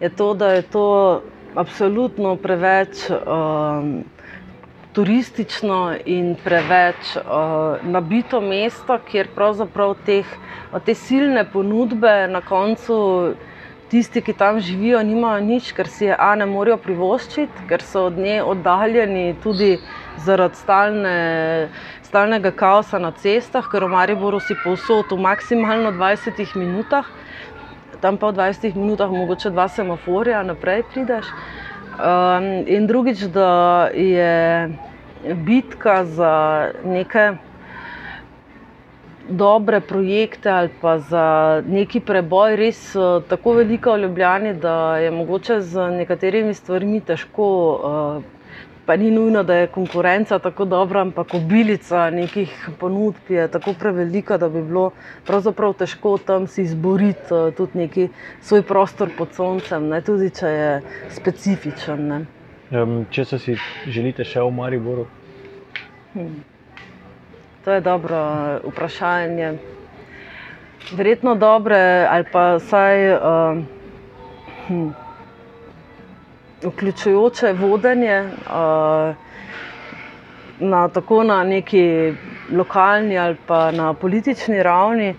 je 0.00 0.08
to, 0.08 0.34
da 0.34 0.52
je 0.52 0.62
to 0.62 0.84
absolutno 1.54 2.36
preveč 2.36 3.10
um, 3.10 4.04
turistično 4.92 5.96
in 6.06 6.36
preveč 6.44 7.16
uh, 7.16 7.82
nabito 7.82 8.40
mesto, 8.40 8.98
kjer 9.10 9.34
pravzaprav 9.34 9.96
teh, 10.06 10.26
te 10.84 10.94
silne 10.94 11.44
ponudbe 11.52 12.28
na 12.30 12.40
koncu 12.40 13.00
tisti, 13.90 14.22
ki 14.22 14.32
tam 14.32 14.60
živijo, 14.60 15.02
nimajo 15.02 15.40
nič, 15.40 15.72
ker 15.72 15.88
si 15.88 16.04
je 16.04 16.16
A 16.18 16.34
ne 16.38 16.46
morejo 16.46 16.76
privoščiti, 16.78 17.66
ker 17.68 17.82
so 17.82 18.06
od 18.06 18.18
nje 18.18 18.38
oddaljeni 18.42 19.34
tudi 19.42 19.72
zaradi 20.18 20.56
stalne, 20.56 21.68
stalnega 22.02 22.50
kaosa 22.50 22.98
na 22.98 23.12
cestah, 23.12 23.64
ker 23.64 23.84
v 23.84 23.94
Mariboru 23.94 24.40
si 24.40 24.54
povsod 24.64 25.12
v 25.12 25.20
maksimalno 25.20 25.92
20 25.92 26.56
minutah, 26.58 27.06
tam 28.00 28.16
pa 28.16 28.30
v 28.30 28.40
20 28.40 28.76
minutah 28.76 29.10
mogoče 29.10 29.50
dva 29.50 29.68
semaforja 29.68 30.42
naprej 30.42 30.84
prideš. 30.92 31.28
Um, 32.00 32.64
in 32.64 32.86
drugič, 32.88 33.28
da 33.28 33.90
je 33.92 34.72
bitka 35.36 36.04
za 36.04 36.72
neke 36.84 37.36
dobre 39.30 39.80
projekte 39.80 40.50
ali 40.50 40.70
pa 40.80 40.98
za 40.98 41.62
neki 41.66 42.00
preboj 42.00 42.56
res 42.56 42.96
eh, 42.96 43.22
tako 43.28 43.52
velika 43.52 43.94
v 43.94 44.02
Ljubljani, 44.02 44.54
da 44.54 44.96
je 44.98 45.10
mogoče 45.10 45.60
z 45.60 45.90
nekaterimi 45.90 46.54
stvarmi 46.54 47.00
težko. 47.00 47.48
eh, 48.24 48.39
Pa 48.90 48.96
ni 48.96 49.10
nujno, 49.10 49.42
da 49.42 49.54
je 49.54 49.66
konkurenca 49.66 50.38
tako 50.38 50.64
dobra, 50.64 51.00
ampak 51.00 51.34
obilica 51.34 52.08
nekih 52.10 52.68
ponudb 52.80 53.28
je 53.28 53.48
tako 53.48 53.74
prevelika, 53.78 54.34
da 54.38 54.48
bi 54.48 54.62
bilo 54.62 54.90
pravzaprav 55.26 55.76
težko 55.78 56.16
tam 56.18 56.46
si 56.46 56.62
izboriti 56.62 57.30
eh, 57.30 57.52
tudi 57.54 57.78
neki 57.78 58.08
svoj 58.40 58.62
prostor 58.62 59.12
pod 59.18 59.30
soncem, 59.32 59.86
ne, 59.88 60.00
tudi 60.02 60.30
če 60.34 60.46
je 60.46 60.72
specifičen. 61.10 62.02
Ne. 62.08 62.18
Um, 62.70 63.04
če 63.10 63.24
se 63.24 63.38
si 63.38 63.54
želite 63.86 64.26
še 64.26 64.42
v 64.42 64.50
Mariboru? 64.58 65.06
To 67.64 67.72
je 67.72 67.80
dobro 67.80 68.16
eh, 68.16 68.58
vprašanje. 68.72 69.52
verjetno 70.96 71.34
dobre 71.34 72.08
ali 72.10 72.24
pa 72.32 72.56
vsaj 72.56 73.12
uh, 73.14 73.62
hm, 74.66 74.90
vključujoče 76.62 77.52
vodenje. 77.52 78.22
Uh, 78.46 79.14
Na, 80.60 80.88
tako 80.88 81.22
na 81.24 81.38
neki 81.44 82.12
lokalni 82.52 83.18
ali 83.18 83.36
pa 83.46 83.70
na 83.72 83.94
politični 83.94 84.62
ravni, 84.62 85.14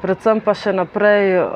predvsem 0.00 0.40
pa 0.40 0.54
še 0.56 0.72
naprej 0.72 1.34
uh, 1.42 1.50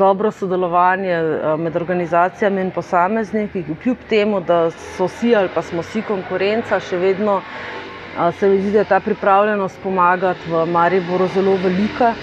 dobro 0.00 0.30
sodelovanje 0.32 1.18
uh, 1.20 1.60
med 1.60 1.76
organizacijami 1.76 2.64
in 2.64 2.70
posamezniki, 2.70 3.66
kljub 3.82 4.00
temu, 4.08 4.40
da 4.40 4.70
so 4.70 5.10
vsi 5.10 5.34
ali 5.36 5.52
pa 5.54 5.60
smo 5.62 5.84
vsi 5.84 6.00
konkurenca, 6.08 6.80
še 6.80 6.96
vedno 6.96 7.36
uh, 7.42 8.32
se 8.38 8.48
mi 8.48 8.60
zdi, 8.60 8.72
da 8.72 8.78
je 8.78 8.84
ta 8.84 9.00
pripravljenost 9.00 9.80
pomagati 9.82 10.50
v 10.50 10.66
Mariboru 10.66 11.28
zelo 11.34 11.56
velika 11.56 12.14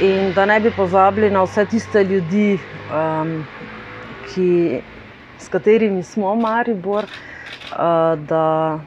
in 0.00 0.32
da 0.34 0.46
ne 0.46 0.60
bi 0.60 0.70
pozabili 0.70 1.30
na 1.30 1.42
vse 1.42 1.64
tiste 1.66 2.04
ljudi, 2.04 2.58
um, 2.90 3.44
ki, 4.26 4.80
s 5.42 5.48
katerimi 5.48 6.02
smo 6.02 6.34
Maribor, 6.34 7.06
da 8.28 8.78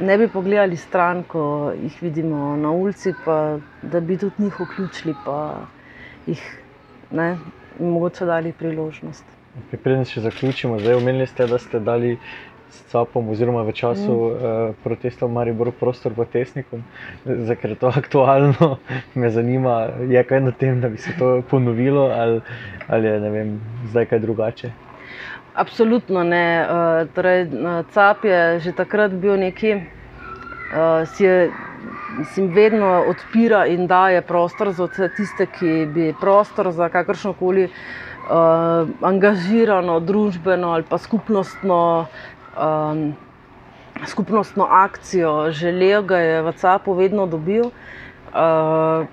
ne 0.00 0.18
bi 0.18 0.28
pogledali 0.28 0.76
stran, 0.76 1.22
ko 1.22 1.72
jih 1.82 2.02
vidimo 2.02 2.56
na 2.56 2.70
ulici, 2.70 3.12
pa 3.24 3.58
da 3.82 4.00
bi 4.00 4.18
tudi 4.18 4.34
njih 4.38 4.60
vključili, 4.60 5.14
pa 5.24 5.66
jih 6.26 6.42
ne, 7.10 7.36
mogoče 7.80 8.24
dali 8.24 8.52
priložnost. 8.52 9.24
Preden 9.70 10.04
še 10.04 10.20
zaključimo, 10.20 10.78
zdaj 10.78 10.98
omenili 10.98 11.26
ste, 11.26 11.46
da 11.46 11.58
ste 11.58 11.78
dali 11.80 12.16
s 12.70 12.80
CAP-om, 12.90 13.28
oziroma 13.30 13.62
v 13.62 13.72
času 13.72 14.10
mm. 14.10 14.30
uh, 14.30 14.74
protestov 14.82 15.30
v 15.30 15.36
Mariboru 15.36 15.70
prostor 15.72 16.14
v 16.16 16.26
Tesniku, 16.26 16.80
ker 17.24 17.70
je 17.70 17.78
to 17.78 17.92
aktualno, 18.02 18.78
me 19.14 19.30
zanima, 19.30 19.94
je 20.10 20.24
kaj 20.26 20.42
na 20.42 20.50
tem, 20.50 20.80
da 20.82 20.90
bi 20.90 20.98
se 20.98 21.14
to 21.18 21.42
ponovilo 21.50 22.10
ali, 22.10 22.42
ali 22.88 23.06
je 23.06 23.30
vem, 23.30 23.60
zdaj 23.92 24.10
kaj 24.10 24.24
drugače. 24.26 24.72
Absolutno 25.54 26.24
ne. 26.24 26.66
Uh, 26.66 27.08
torej, 27.14 27.46
CAP 27.94 28.24
je 28.24 28.60
že 28.60 28.72
takrat 28.72 29.12
bil 29.12 29.36
neki, 29.36 29.74
uh, 29.74 31.06
si 31.08 31.24
je. 31.24 31.52
Mislim, 32.14 32.54
vedno 32.54 33.04
odpira 33.10 33.66
in 33.66 33.86
daje 33.86 34.22
prostor 34.22 34.70
za 34.72 34.86
vse 34.86 35.08
tiste, 35.16 35.46
ki 35.46 35.86
bi 35.90 36.14
prostor 36.20 36.70
za 36.72 36.88
kakršno 36.88 37.32
koli 37.34 37.68
angažirano, 39.02 40.00
družbeno 40.00 40.72
ali 40.72 40.86
pa 40.88 40.98
skupnostno, 40.98 42.06
um, 42.56 43.12
skupnostno 44.06 44.64
akcijo 44.70 45.50
želel, 45.50 46.02
ga 46.02 46.18
je 46.18 46.42
v 46.42 46.52
CAP-u 46.52 46.94
vedno 46.94 47.26
dobil. 47.26 47.68
Uh, 48.32 49.04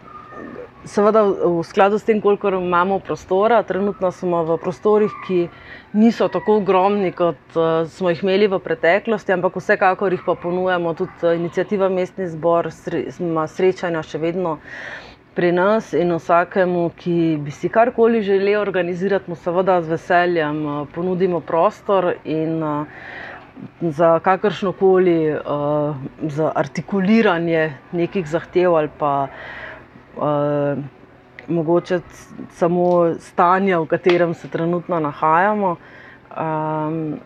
seveda 0.85 1.23
v 1.23 1.61
skladu 1.63 1.99
s 1.99 2.03
tem, 2.03 2.21
koliko 2.21 2.49
imamo 2.49 2.99
prostora, 2.99 3.63
trenutno 3.63 4.11
smo 4.11 4.43
v 4.43 4.57
prostorih, 4.57 5.11
ki 5.27 5.47
niso 5.93 6.27
tako 6.27 6.57
ogromni, 6.61 7.11
kot 7.11 7.37
uh, 7.55 7.85
smo 7.89 8.09
jih 8.09 8.23
imeli 8.23 8.47
v 8.49 8.59
preteklosti, 8.59 9.33
ampak 9.35 9.55
vsekakor 9.59 10.13
jih 10.13 10.23
pa 10.25 10.35
ponujamo 10.35 10.93
tudi 10.97 11.13
uh, 11.23 11.35
inicijativa 11.35 11.89
Mestni 11.89 12.27
zbor, 12.27 12.71
ima 13.19 13.47
srečanja 13.47 14.03
še 14.03 14.21
vedno. 14.21 14.57
Pri 15.31 15.53
nas 15.55 15.93
in 15.95 16.11
vsakemu, 16.11 16.89
ki 16.99 17.37
bi 17.39 17.53
si 17.55 17.69
karkoli 17.71 18.19
želel 18.19 18.59
organizirati, 18.59 19.31
mu 19.31 19.37
seveda 19.39 19.79
z 19.81 19.93
veseljem 19.93 20.65
uh, 20.65 20.81
ponudimo 20.91 21.39
prostor 21.39 22.13
in 22.25 22.59
za 23.81 24.19
kakršno 24.25 24.71
koli 24.73 25.35
za 26.33 26.51
artikuliranje 26.55 27.73
nekih 27.91 28.25
zahtev 28.25 28.73
ali 28.73 28.89
pa 28.97 29.27
uh, 30.17 30.83
mogoče 31.47 31.99
samo 32.49 33.13
stanja, 33.19 33.79
v 33.79 33.85
katerem 33.85 34.33
se 34.33 34.47
trenutno 34.47 34.99
nahajamo. 34.99 35.75
Um, 36.37 37.19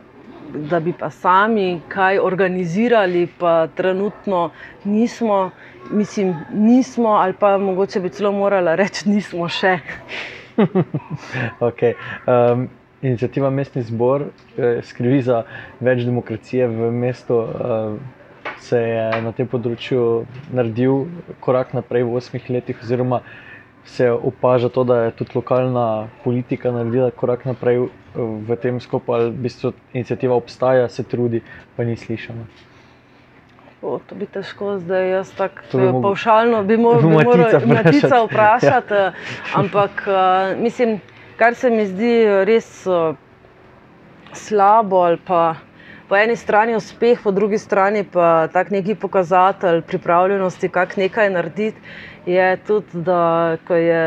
da 0.53 0.79
bi 0.79 0.93
pa 0.93 1.09
sami 1.09 1.81
kaj 1.87 2.19
organizirali, 2.19 3.27
pa 3.39 3.67
trenutno 3.67 4.49
nismo, 4.83 5.49
mislim, 5.91 6.35
nismo, 6.53 7.09
ali 7.09 7.33
pa 7.33 7.57
mogoče 7.57 7.99
bi 7.99 8.09
celo 8.09 8.31
morali 8.31 8.75
reči, 8.75 9.09
nismo 9.09 9.49
še. 9.49 9.79
okay. 11.59 11.93
um, 12.27 12.69
inicijativa 13.01 13.49
Mestni 13.49 13.81
zbor 13.81 14.21
eh, 14.57 14.79
skrbi 14.83 15.21
za 15.21 15.43
več 15.79 16.05
demokracije 16.05 16.67
v 16.67 16.91
mestu. 16.91 17.37
Uh, 17.37 17.97
se 18.59 18.79
je 18.79 19.21
na 19.21 19.31
tem 19.35 19.47
področju 19.47 20.25
naredil 20.53 21.05
korak 21.39 21.73
naprej 21.73 22.05
v 22.05 22.21
osmih 22.21 22.49
letih, 22.49 22.79
oziroma 22.81 23.21
se 23.85 24.09
opaža 24.11 24.69
to, 24.69 24.83
da 24.83 25.03
je 25.03 25.11
tudi 25.11 25.35
lokalna 25.35 26.07
politika 26.23 26.71
naredila 26.71 27.11
korak 27.11 27.45
naprej 27.45 27.87
v 28.15 28.55
tem 28.61 28.79
skopu, 28.81 29.13
ali 29.13 29.29
v 29.29 29.45
bistvu 29.45 29.73
inicijativa 29.93 30.35
obstaja, 30.35 30.87
se 30.89 31.03
trudi, 31.03 31.43
pa 31.75 31.83
ni 31.83 31.97
slišana. 31.97 32.47
O, 33.85 33.99
to 34.01 34.15
bi 34.17 34.25
težko 34.25 34.79
zdaj, 34.81 35.09
jaz 35.09 35.31
tako 35.37 35.77
bi 35.77 35.91
pavšalno 36.01 36.63
bi 36.69 36.77
moral 36.77 37.61
matica 37.69 38.23
vprašati. 38.23 38.93
ja. 38.93 39.11
Ampak 39.53 40.07
uh, 40.07 40.57
mislim, 40.57 40.97
kar 41.37 41.53
se 41.55 41.69
mi 41.69 41.85
zdi 41.85 42.25
res 42.49 42.87
uh, 42.89 43.13
slabo 44.33 45.03
ali 45.05 45.21
pa 45.27 45.55
po 46.09 46.15
eni 46.15 46.35
strani 46.35 46.75
uspeh, 46.75 47.19
po 47.23 47.31
drugi 47.31 47.57
strani 47.57 48.03
pa 48.03 48.47
tak 48.47 48.69
neki 48.69 48.95
pokazatelj 48.95 49.81
pripravljenosti, 49.81 50.69
kako 50.69 51.01
nekaj 51.01 51.29
narediti. 51.29 51.79
Je 52.25 52.57
tudi, 52.57 52.87
da 52.93 53.21
je 53.69 54.05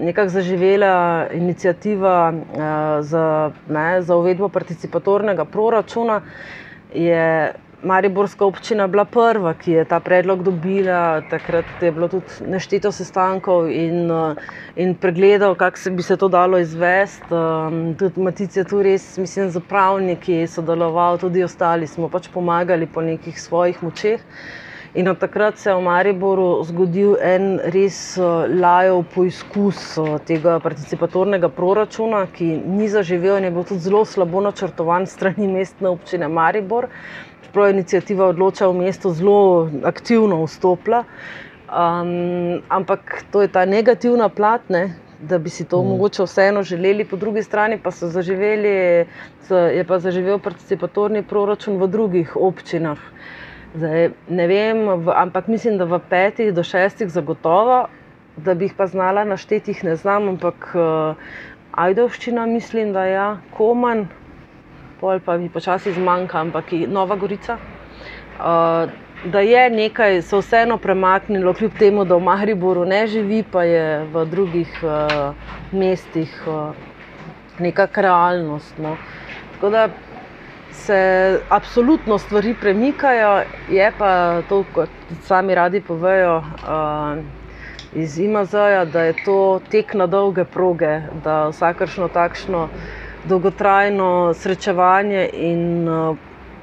nekako 0.00 0.28
zaživela 0.28 0.94
inicijativa 1.32 2.30
uh, 2.30 2.58
za, 3.00 3.24
ne, 3.68 4.02
za 4.02 4.16
uvedbo 4.16 4.48
participatornega 4.48 5.44
proračuna, 5.44 6.20
je 6.94 7.52
Mariborska 7.82 8.44
občina 8.44 8.86
bila 8.86 9.04
prva, 9.04 9.54
ki 9.54 9.72
je 9.72 9.84
ta 9.88 10.00
predlog 10.00 10.42
dobila. 10.42 11.22
Takrat 11.30 11.64
je 11.80 11.92
bilo 11.92 12.08
tudi 12.08 12.44
nešteto 12.46 12.92
sestankov 12.92 13.70
in, 13.72 14.10
eh, 14.10 14.34
in 14.76 14.94
pregledal, 14.94 15.54
kako 15.54 15.78
se 15.78 15.90
bi 15.90 16.02
se 16.02 16.16
to 16.16 16.28
dalo 16.28 16.58
izvesti. 16.58 17.34
Um, 17.34 17.94
tudi 17.98 18.20
Matic 18.20 18.56
je 18.56 18.64
tu 18.64 18.82
res, 18.82 19.18
mislim, 19.18 19.50
za 19.50 19.60
pravniki 19.60 20.46
sodeloval, 20.46 21.18
tudi 21.18 21.44
ostali 21.44 21.86
smo 21.86 22.08
pač 22.08 22.28
pomagali 22.28 22.86
po 22.86 23.00
nekih 23.00 23.40
svojih 23.40 23.82
močeh. 23.82 24.20
In 24.94 25.08
od 25.08 25.18
takrat 25.18 25.58
se 25.58 25.70
je 25.70 25.74
v 25.74 25.80
Mariboru 25.80 26.64
zgodil 26.64 27.16
en 27.22 27.60
res 27.64 28.18
eh, 28.18 28.22
lajev 28.60 29.04
poizkus 29.14 29.98
tega 30.26 30.58
participatornega 30.60 31.48
proračuna, 31.48 32.26
ki 32.26 32.44
ni 32.66 32.88
zaživel 32.88 33.38
in 33.38 33.44
je 33.44 33.50
bil 33.50 33.64
tudi 33.64 33.80
zelo 33.80 34.04
slabo 34.04 34.40
načrtovan 34.40 35.06
strani 35.06 35.48
mestne 35.48 35.88
občine 35.88 36.28
Maribor 36.28 36.88
čeprav 37.50 37.66
je 37.66 37.70
inicijativa 37.70 38.26
odloča 38.26 38.68
v 38.68 38.74
mestu 38.78 39.10
zelo 39.10 39.68
aktivno 39.84 40.44
vstopila. 40.44 41.04
Um, 41.70 42.62
ampak 42.68 43.24
to 43.30 43.42
je 43.42 43.48
ta 43.48 43.64
negativna 43.64 44.28
plat, 44.28 44.60
ne, 44.68 44.94
da 45.18 45.38
bi 45.38 45.50
si 45.50 45.64
to 45.64 45.82
mm. 45.82 45.88
mogoče 45.88 46.22
vseeno 46.22 46.62
želeli, 46.62 47.04
po 47.04 47.16
drugi 47.16 47.42
strani 47.42 47.78
pa 47.78 47.90
so 47.90 48.08
zaživeli, 48.08 49.06
je 49.50 49.84
pa 49.86 49.98
zaživel 49.98 50.38
participatorni 50.38 51.22
proračun 51.22 51.78
v 51.78 51.86
drugih 51.86 52.36
občinah. 52.36 52.98
Zdaj, 53.74 54.10
ne 54.28 54.46
vem, 54.46 54.86
v, 54.86 55.12
ampak 55.14 55.46
mislim, 55.46 55.78
da 55.78 55.84
v 55.84 56.00
petih 56.10 56.54
do 56.54 56.62
šestih 56.62 57.10
zagotovo, 57.10 57.86
da 58.36 58.54
bi 58.54 58.64
jih 58.64 58.74
pa 58.76 58.86
znala 58.86 59.24
našteti, 59.24 59.74
ne 59.82 59.96
znam, 59.96 60.28
ampak 60.28 60.70
uh, 60.74 61.14
Ajdovščina 61.72 62.46
mislim, 62.46 62.92
da 62.92 63.04
je 63.04 63.12
ja, 63.12 63.28
koman 63.54 64.08
pol 65.00 65.20
pa 65.24 65.36
mi 65.40 65.48
počasi 65.48 65.92
zmanjka, 65.92 66.40
ampak 66.40 66.72
je 66.72 66.86
Nova 66.86 67.16
Gorica. 67.16 67.56
Uh, 68.40 68.90
da 69.24 69.40
je 69.40 69.70
nekaj 69.70 70.22
se 70.22 70.36
vseeno 70.36 70.76
premaknilo, 70.78 71.52
kljub 71.54 71.72
temu, 71.78 72.04
da 72.04 72.16
v 72.16 72.24
Mariboru 72.24 72.84
ne 72.84 73.06
živi, 73.06 73.42
pa 73.42 73.64
je 73.64 74.04
v 74.12 74.24
drugih 74.24 74.78
uh, 74.82 75.34
mestih 75.72 76.30
uh, 76.46 76.76
neka 77.58 77.88
realnost. 77.96 78.78
No. 78.78 78.96
Tako 79.54 79.70
da 79.70 79.88
se 80.72 81.40
absolutno 81.48 82.18
stvari 82.18 82.54
premikajo, 82.60 83.42
je 83.68 83.92
pa 83.98 84.42
to, 84.48 84.64
kot 84.72 84.88
sami 85.22 85.54
radi 85.54 85.80
povejo. 85.80 86.38
Uh, 86.38 87.24
Iz 87.90 88.20
IMAZ-a, 88.22 88.68
je 89.02 89.14
to 89.24 89.60
tek 89.70 89.94
na 89.98 90.06
dolge 90.06 90.44
proge, 90.44 91.00
da 91.24 91.48
vsakršno 91.50 92.06
takšno 92.08 92.60
uh, 92.62 93.09
dolgotrajno 93.28 94.34
srečevanje 94.34 95.28
in, 95.32 95.88
uh, 95.88 96.16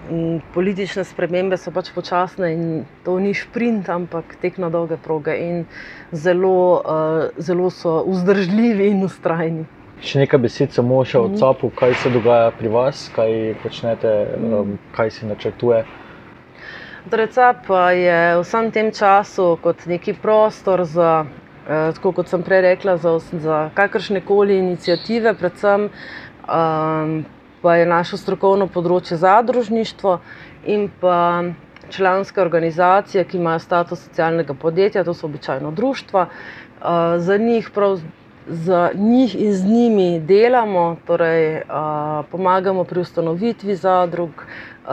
in 0.10 0.41
politične 0.54 1.04
spremembe 1.04 1.58
so 1.58 1.72
pač 1.72 1.91
počasne 1.96 2.52
in 2.54 2.86
to 3.06 3.20
ni 3.20 3.34
sprint, 3.34 3.89
ampak 3.89 4.38
tek 4.41 4.58
na 4.58 4.70
dolge 4.70 4.98
proge 4.98 5.36
in 5.38 5.65
zelo, 6.12 6.82
uh, 6.82 7.30
zelo 7.38 7.70
so 7.70 8.04
vzdržljivi 8.08 8.89
in 8.91 9.04
ustrajni. 9.06 9.65
Še 10.02 10.22
nekaj 10.22 10.39
besed, 10.41 10.74
samo 10.74 11.02
še 11.06 11.17
o 11.17 11.28
mhm. 11.28 11.39
CAP-u, 11.41 11.72
kaj 11.74 11.96
se 12.04 12.13
dogaja 12.13 12.52
pri 12.54 12.70
vas, 12.70 13.08
kaj 13.15 13.56
počnete, 13.63 14.13
um, 14.38 14.78
kaj 14.93 15.12
se 15.12 15.30
načrtuje. 15.30 15.86
Torej, 17.08 17.28
CAP 17.34 17.70
je 17.96 18.22
v 18.36 18.43
vsem 18.43 18.72
tem 18.72 18.91
času 18.91 19.56
kot 19.63 19.86
neki 19.88 20.13
prostor 20.22 20.84
za 20.86 21.26
tako 21.67 22.12
kot 22.12 22.30
sem 22.32 22.43
prej 22.43 22.62
rekla, 22.62 22.98
za, 22.98 23.20
za 23.20 23.70
kakršne 23.76 24.22
koli 24.26 24.58
inicijative, 24.58 25.34
predvsem 25.34 25.89
um, 26.48 27.26
pa 27.62 27.76
je 27.76 27.86
naše 27.86 28.18
strokovno 28.18 28.68
področje 28.68 29.18
zadružništvo 29.18 30.20
in 30.66 30.90
pa 31.00 31.44
članske 31.90 32.42
organizacije, 32.42 33.24
ki 33.24 33.38
imajo 33.38 33.60
status 33.60 34.04
socialnega 34.10 34.54
podjetja, 34.54 35.04
to 35.04 35.14
so 35.14 35.28
običajno 35.28 35.72
društva. 35.72 36.28
Uh, 36.28 37.18
za 37.18 37.38
njih 37.38 37.70
prav 37.74 38.00
z 38.50 38.90
njih 38.96 39.36
in 39.36 39.54
z 39.54 39.66
njimi 39.66 40.20
delamo, 40.20 40.96
torej 41.06 41.62
pomagamo 42.32 42.84
pri 42.84 43.00
ustanovitvi 43.00 43.76
zadrug, 43.76 44.46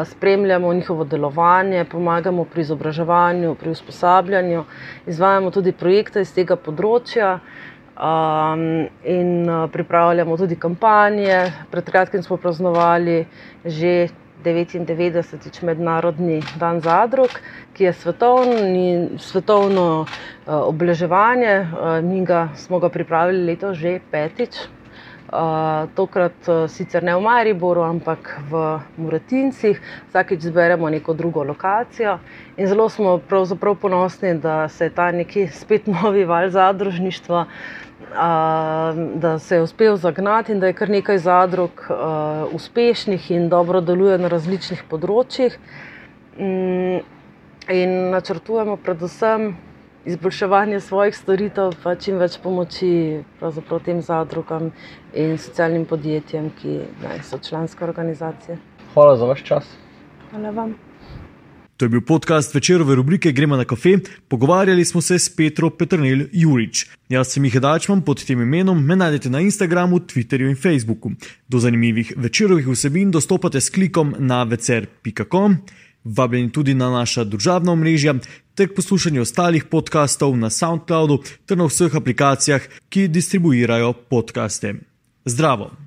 spremljamo 0.05 0.75
njihovo 0.75 1.05
delovanje, 1.05 1.85
pomagamo 1.85 2.45
pri 2.45 2.61
izobraževanju, 2.61 3.55
pri 3.55 3.71
usposabljanju, 3.71 4.65
izvajamo 5.07 5.51
tudi 5.51 5.73
projekte 5.73 6.21
iz 6.21 6.35
tega 6.35 6.57
področja. 6.57 7.39
Um, 7.95 8.89
in 9.05 9.49
uh, 9.49 9.71
pripravljamo 9.71 10.37
tudi 10.37 10.57
kampanje. 10.57 11.53
Pred 11.71 11.91
kratkim 11.91 12.23
smo 12.23 12.37
praznovali 12.37 13.27
že 13.65 14.09
99. 14.45 15.63
mednarodni 15.63 16.43
dan 16.59 16.81
zadrug, 16.81 17.31
ki 17.73 17.85
je 17.85 17.93
svetovni, 17.93 19.09
svetovno 19.19 20.01
uh, 20.01 20.07
obeleževanje. 20.47 21.61
Uh, 21.61 22.03
mi 22.05 22.25
ga 22.25 22.49
smo 22.55 22.79
ga 22.79 22.89
pripravili 22.89 23.47
leto 23.47 23.75
že 23.75 24.01
petič. 24.11 24.67
Tokrat 25.95 26.47
sicer 26.71 27.03
ne 27.03 27.17
v 27.17 27.21
Mariboru, 27.21 27.83
ampak 27.83 28.37
v 28.51 28.61
Muratincih, 28.97 29.81
vsakeč 30.09 30.47
zberemo 30.47 30.91
neko 30.91 31.15
drugo 31.15 31.43
lokacijo. 31.43 32.19
In 32.57 32.67
zelo 32.71 32.89
smo 32.89 33.19
ponosni, 33.81 34.35
da 34.39 34.69
se 34.69 34.85
je 34.85 34.91
ta 34.91 35.11
neki 35.13 35.49
spet 35.49 35.87
novi 35.97 36.25
val 36.25 36.49
zadružništva 36.51 37.47
da 39.15 39.39
se 39.39 39.57
je 39.57 39.63
uspel 39.63 39.97
zagnati 39.97 40.53
in 40.53 40.61
da 40.61 40.67
je 40.67 40.73
kar 40.73 40.91
nekaj 40.91 41.19
zadrug 41.19 41.71
uspešnih 42.53 43.31
in 43.31 43.49
dobro 43.49 43.81
deluje 43.81 44.19
na 44.19 44.29
različnih 44.29 44.85
področjih. 44.91 45.59
Um, 46.39 47.01
in 47.71 48.11
načrtujemo 48.11 48.77
predvsem 48.77 49.55
izboljševanje 50.07 50.81
svojih 50.81 51.17
storitev, 51.17 51.75
pa 51.83 51.95
čim 51.95 52.19
več 52.19 52.39
pomoči 52.43 53.23
tem 53.85 54.03
zadrugam 54.03 54.71
in 55.15 55.39
socialnim 55.39 55.85
podjetjem, 55.85 56.51
ki 56.61 56.81
ne, 57.03 57.21
so 57.23 57.39
članske 57.39 57.85
organizacije. 57.85 58.59
Hvala 58.95 59.17
za 59.17 59.25
vaš 59.25 59.45
čas. 59.45 59.77
Hvala 60.31 60.51
vam. 60.51 60.75
To 61.77 61.85
je 61.85 61.89
bil 61.89 62.01
podcast 62.07 62.55
večerove 62.55 62.95
rubrike 62.95 63.33
Gremo 63.33 63.57
na 63.57 63.65
kafe. 63.65 63.97
Pogovarjali 64.29 64.85
smo 64.85 65.01
se 65.01 65.19
s 65.19 65.37
Petro 65.37 65.71
Petrnil 65.71 66.27
Jurič. 66.33 66.87
Jaz 67.09 67.33
sem 67.35 67.45
jih 67.45 67.57
dačman 67.61 68.03
pod 68.03 68.23
tem 68.25 68.43
imenom, 68.43 68.85
me 68.85 68.97
najdete 68.97 69.31
na 69.31 69.41
Instagramu, 69.41 69.99
Twitterju 69.99 70.49
in 70.49 70.57
Facebooku. 70.57 71.11
Do 71.49 71.59
zanimivih 71.59 72.13
večerovih 72.17 72.69
vsebin 72.69 73.11
dostopate 73.11 73.61
s 73.61 73.71
klikom 73.71 74.15
na 74.19 74.43
vecer.com. 74.43 75.57
Vabljeni 76.05 76.53
tudi 76.53 76.75
na 76.75 76.91
naša 76.91 77.25
družabna 77.25 77.73
omrežja 77.73 78.15
ter 78.55 78.69
k 78.69 78.77
poslušanju 78.77 79.23
ostalih 79.23 79.65
podkastov 79.65 80.37
na 80.37 80.51
SoundCloudu 80.51 81.23
ter 81.47 81.59
na 81.59 81.65
vseh 81.65 81.97
aplikacijah, 81.97 82.63
ki 82.89 83.09
distribuirajo 83.09 83.93
podkaste. 84.13 84.75
Zdravo! 85.25 85.84